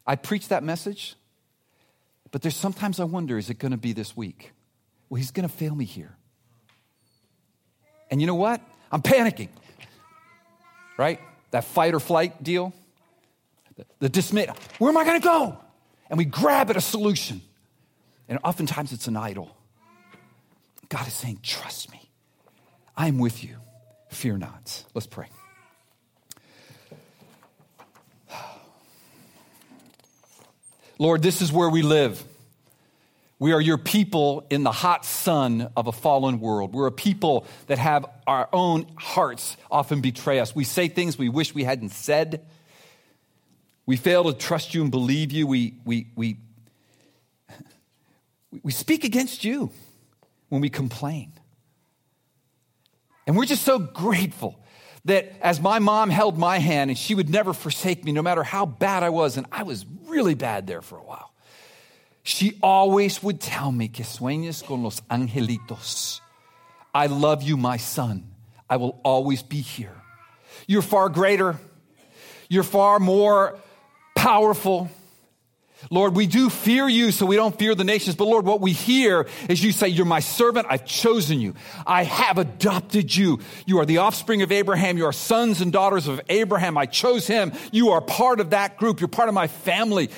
I 0.05 0.15
preach 0.15 0.49
that 0.49 0.63
message, 0.63 1.15
but 2.31 2.41
there's 2.41 2.55
sometimes 2.55 2.99
I 2.99 3.05
wonder, 3.05 3.37
is 3.37 3.49
it 3.49 3.59
going 3.59 3.71
to 3.71 3.77
be 3.77 3.93
this 3.93 4.15
week? 4.15 4.51
Well, 5.09 5.17
he's 5.17 5.31
going 5.31 5.47
to 5.47 5.53
fail 5.53 5.73
me 5.73 5.85
here. 5.85 6.15
And 8.09 8.21
you 8.21 8.27
know 8.27 8.35
what? 8.35 8.61
I'm 8.91 9.01
panicking, 9.01 9.49
right? 10.97 11.19
That 11.51 11.65
fight 11.65 11.93
or 11.93 11.99
flight 11.99 12.41
deal, 12.43 12.73
the, 13.75 13.85
the 13.99 14.09
dismay. 14.09 14.47
Where 14.79 14.89
am 14.89 14.97
I 14.97 15.03
going 15.03 15.19
to 15.19 15.25
go? 15.25 15.57
And 16.09 16.17
we 16.17 16.25
grab 16.25 16.69
at 16.69 16.77
a 16.77 16.81
solution. 16.81 17.41
And 18.29 18.39
oftentimes 18.43 18.93
it's 18.93 19.07
an 19.07 19.17
idol. 19.17 19.56
God 20.89 21.07
is 21.07 21.13
saying, 21.13 21.39
Trust 21.43 21.91
me. 21.91 22.09
I 22.95 23.07
am 23.07 23.19
with 23.19 23.43
you. 23.43 23.57
Fear 24.09 24.37
not. 24.37 24.83
Let's 24.93 25.07
pray. 25.07 25.27
Lord, 30.97 31.21
this 31.21 31.41
is 31.41 31.51
where 31.51 31.69
we 31.69 31.81
live. 31.81 32.23
We 33.39 33.51
are 33.53 33.61
your 33.61 33.77
people 33.77 34.47
in 34.49 34.63
the 34.63 34.71
hot 34.71 35.05
sun 35.05 35.69
of 35.77 35.85
a 35.85 35.91
fallen 35.91 36.39
world. 36.39 36.73
We're 36.73 36.87
a 36.87 36.91
people 36.91 37.45
that 37.67 37.77
have 37.77 38.07
our 38.25 38.49
own 38.51 38.87
hearts 38.97 39.57
often 39.69 40.01
betray 40.01 40.39
us. 40.39 40.55
We 40.55 40.63
say 40.63 40.87
things 40.87 41.19
we 41.19 41.29
wish 41.29 41.53
we 41.53 41.63
hadn't 41.63 41.89
said. 41.89 42.43
We 43.85 43.95
fail 43.95 44.23
to 44.23 44.33
trust 44.33 44.73
you 44.73 44.81
and 44.81 44.89
believe 44.89 45.31
you. 45.31 45.45
We, 45.45 45.75
we, 45.85 46.07
we, 46.15 46.37
we 48.63 48.71
speak 48.71 49.03
against 49.03 49.43
you 49.43 49.69
when 50.49 50.61
we 50.61 50.69
complain. 50.69 51.33
And 53.25 53.35
we're 53.35 53.45
just 53.45 53.63
so 53.63 53.77
grateful 53.77 54.59
that 55.05 55.33
as 55.41 55.59
my 55.59 55.79
mom 55.79 56.09
held 56.09 56.37
my 56.37 56.59
hand 56.59 56.89
and 56.89 56.97
she 56.97 57.15
would 57.15 57.29
never 57.29 57.53
forsake 57.53 58.03
me 58.03 58.11
no 58.11 58.21
matter 58.21 58.43
how 58.43 58.65
bad 58.65 59.03
I 59.03 59.09
was, 59.09 59.37
and 59.37 59.45
I 59.51 59.63
was 59.63 59.85
really 60.05 60.33
bad 60.33 60.67
there 60.67 60.81
for 60.81 60.97
a 60.97 61.03
while, 61.03 61.33
she 62.23 62.57
always 62.61 63.23
would 63.23 63.39
tell 63.39 63.71
me 63.71 63.87
que 63.87 64.03
con 64.03 64.83
los 64.83 65.01
angelitos. 65.09 66.19
I 66.93 67.07
love 67.07 67.43
you, 67.43 67.57
my 67.57 67.77
son. 67.77 68.31
I 68.69 68.77
will 68.77 68.99
always 69.03 69.43
be 69.43 69.61
here. 69.61 69.95
You're 70.67 70.81
far 70.81 71.09
greater. 71.09 71.57
You're 72.49 72.63
far 72.63 72.99
more 72.99 73.57
powerful. 74.15 74.89
Lord, 75.89 76.15
we 76.15 76.27
do 76.27 76.49
fear 76.49 76.87
you, 76.89 77.11
so 77.11 77.25
we 77.25 77.35
don't 77.35 77.57
fear 77.57 77.75
the 77.75 77.83
nations. 77.83 78.15
But 78.15 78.25
Lord, 78.25 78.45
what 78.45 78.61
we 78.61 78.71
hear 78.71 79.27
is 79.47 79.63
you 79.63 79.71
say, 79.71 79.87
You're 79.87 80.05
my 80.05 80.19
servant. 80.19 80.67
I've 80.69 80.85
chosen 80.85 81.39
you. 81.39 81.53
I 81.85 82.03
have 82.03 82.37
adopted 82.37 83.15
you. 83.15 83.39
You 83.65 83.79
are 83.79 83.85
the 83.85 83.99
offspring 83.99 84.41
of 84.41 84.51
Abraham. 84.51 84.97
You 84.97 85.05
are 85.05 85.13
sons 85.13 85.61
and 85.61 85.71
daughters 85.71 86.07
of 86.07 86.19
Abraham. 86.29 86.77
I 86.77 86.87
chose 86.87 87.27
him. 87.27 87.53
You 87.71 87.89
are 87.89 88.01
part 88.01 88.39
of 88.39 88.49
that 88.51 88.77
group. 88.77 88.99
You're 88.99 89.07
part 89.07 89.29
of 89.29 89.35
my 89.35 89.47
family. 89.47 90.09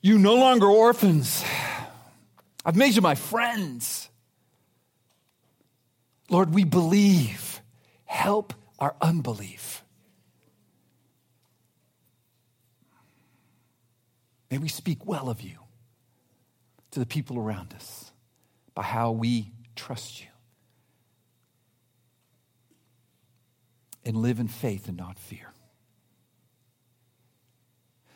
You 0.00 0.18
no 0.18 0.34
longer 0.34 0.66
orphans. 0.66 1.44
I've 2.64 2.76
made 2.76 2.96
you 2.96 3.02
my 3.02 3.14
friends. 3.14 4.08
Lord, 6.30 6.54
we 6.54 6.64
believe. 6.64 7.60
Help 8.04 8.54
our 8.78 8.96
unbelief. 9.00 9.84
May 14.50 14.58
we 14.58 14.68
speak 14.68 15.06
well 15.06 15.28
of 15.28 15.40
you 15.40 15.58
to 16.92 17.00
the 17.00 17.06
people 17.06 17.38
around 17.38 17.74
us 17.74 18.12
by 18.74 18.82
how 18.82 19.10
we 19.12 19.52
trust 19.74 20.20
you 20.20 20.28
and 24.04 24.16
live 24.16 24.38
in 24.38 24.48
faith 24.48 24.88
and 24.88 24.96
not 24.96 25.18
fear. 25.18 25.52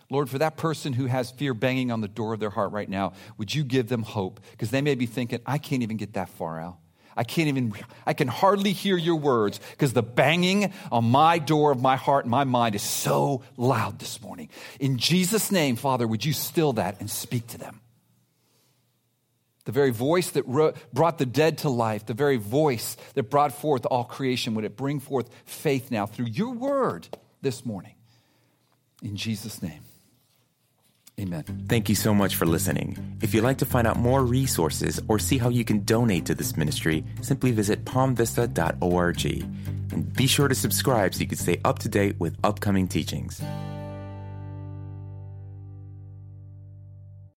Lord, 0.09 0.29
for 0.29 0.39
that 0.39 0.57
person 0.57 0.93
who 0.93 1.07
has 1.07 1.31
fear 1.31 1.55
banging 1.55 1.93
on 1.93 2.01
the 2.01 2.09
door 2.09 2.33
of 2.33 2.41
their 2.41 2.51
heart 2.51 2.73
right 2.73 2.89
now, 2.89 3.13
would 3.39 3.55
you 3.55 3.63
give 3.63 3.89
them 3.89 4.03
hope? 4.03 4.41
Because 4.51 4.71
they 4.71 4.83
may 4.83 4.97
be 4.97 5.07
thinking, 5.07 5.41
I 5.47 5.59
can't 5.59 5.83
even 5.83 5.97
get 5.97 6.15
that 6.15 6.29
far 6.31 6.61
out. 6.61 6.79
I 7.21 7.23
can't 7.23 7.49
even, 7.49 7.75
I 8.07 8.15
can 8.15 8.29
hardly 8.29 8.73
hear 8.73 8.97
your 8.97 9.17
words 9.17 9.61
because 9.73 9.93
the 9.93 10.03
banging 10.03 10.73
on 10.91 11.05
my 11.05 11.39
door 11.39 11.71
of 11.71 11.83
my 11.83 11.97
heart 11.97 12.25
and 12.25 12.31
my 12.31 12.45
mind 12.45 12.75
is 12.75 12.81
so 12.81 13.43
loud 13.59 13.99
this 13.99 14.23
morning. 14.23 14.49
In 14.81 14.97
Jesus' 14.97 15.53
name, 15.53 15.77
Father, 15.77 16.09
would 16.09 16.25
you 16.25 16.33
still 16.33 16.73
that 16.73 16.99
and 16.99 17.11
speak 17.11 17.47
to 17.49 17.59
them? 17.59 17.83
The 19.67 19.73
very 19.73 19.91
voice 19.91 20.31
that 20.31 20.47
brought 20.95 21.19
the 21.19 21.27
dead 21.27 21.59
to 21.59 21.69
life, 21.69 22.07
the 22.07 22.15
very 22.15 22.39
voice 22.39 22.97
that 23.13 23.25
brought 23.25 23.53
forth 23.53 23.85
all 23.85 24.05
creation, 24.05 24.55
would 24.55 24.65
it 24.65 24.75
bring 24.75 24.99
forth 24.99 25.29
faith 25.45 25.91
now 25.91 26.07
through 26.07 26.29
your 26.29 26.55
word 26.55 27.07
this 27.43 27.67
morning? 27.67 27.97
In 29.03 29.15
Jesus' 29.17 29.63
name. 29.63 29.83
Amen. 31.21 31.45
Thank 31.69 31.89
you 31.89 31.95
so 31.95 32.15
much 32.15 32.37
for 32.37 32.47
listening. 32.47 32.97
If 33.21 33.35
you'd 33.35 33.45
like 33.45 33.59
to 33.59 33.67
find 33.67 33.87
out 33.87 33.99
more 33.99 34.25
resources 34.25 35.01
or 35.09 35.19
see 35.19 35.37
how 35.39 35.51
you 35.51 35.65
can 35.65 35.85
donate 35.85 36.25
to 36.27 36.35
this 36.35 36.57
ministry, 36.57 37.05
simply 37.21 37.51
visit 37.53 37.85
palmvista.org. 37.85 39.25
And 39.93 40.13
be 40.15 40.27
sure 40.27 40.49
to 40.49 40.55
subscribe 40.55 41.15
so 41.15 41.21
you 41.21 41.27
can 41.27 41.37
stay 41.37 41.61
up 41.65 41.81
to 41.81 41.89
date 41.89 42.19
with 42.19 42.37
upcoming 42.43 42.89
teachings. 42.89 43.43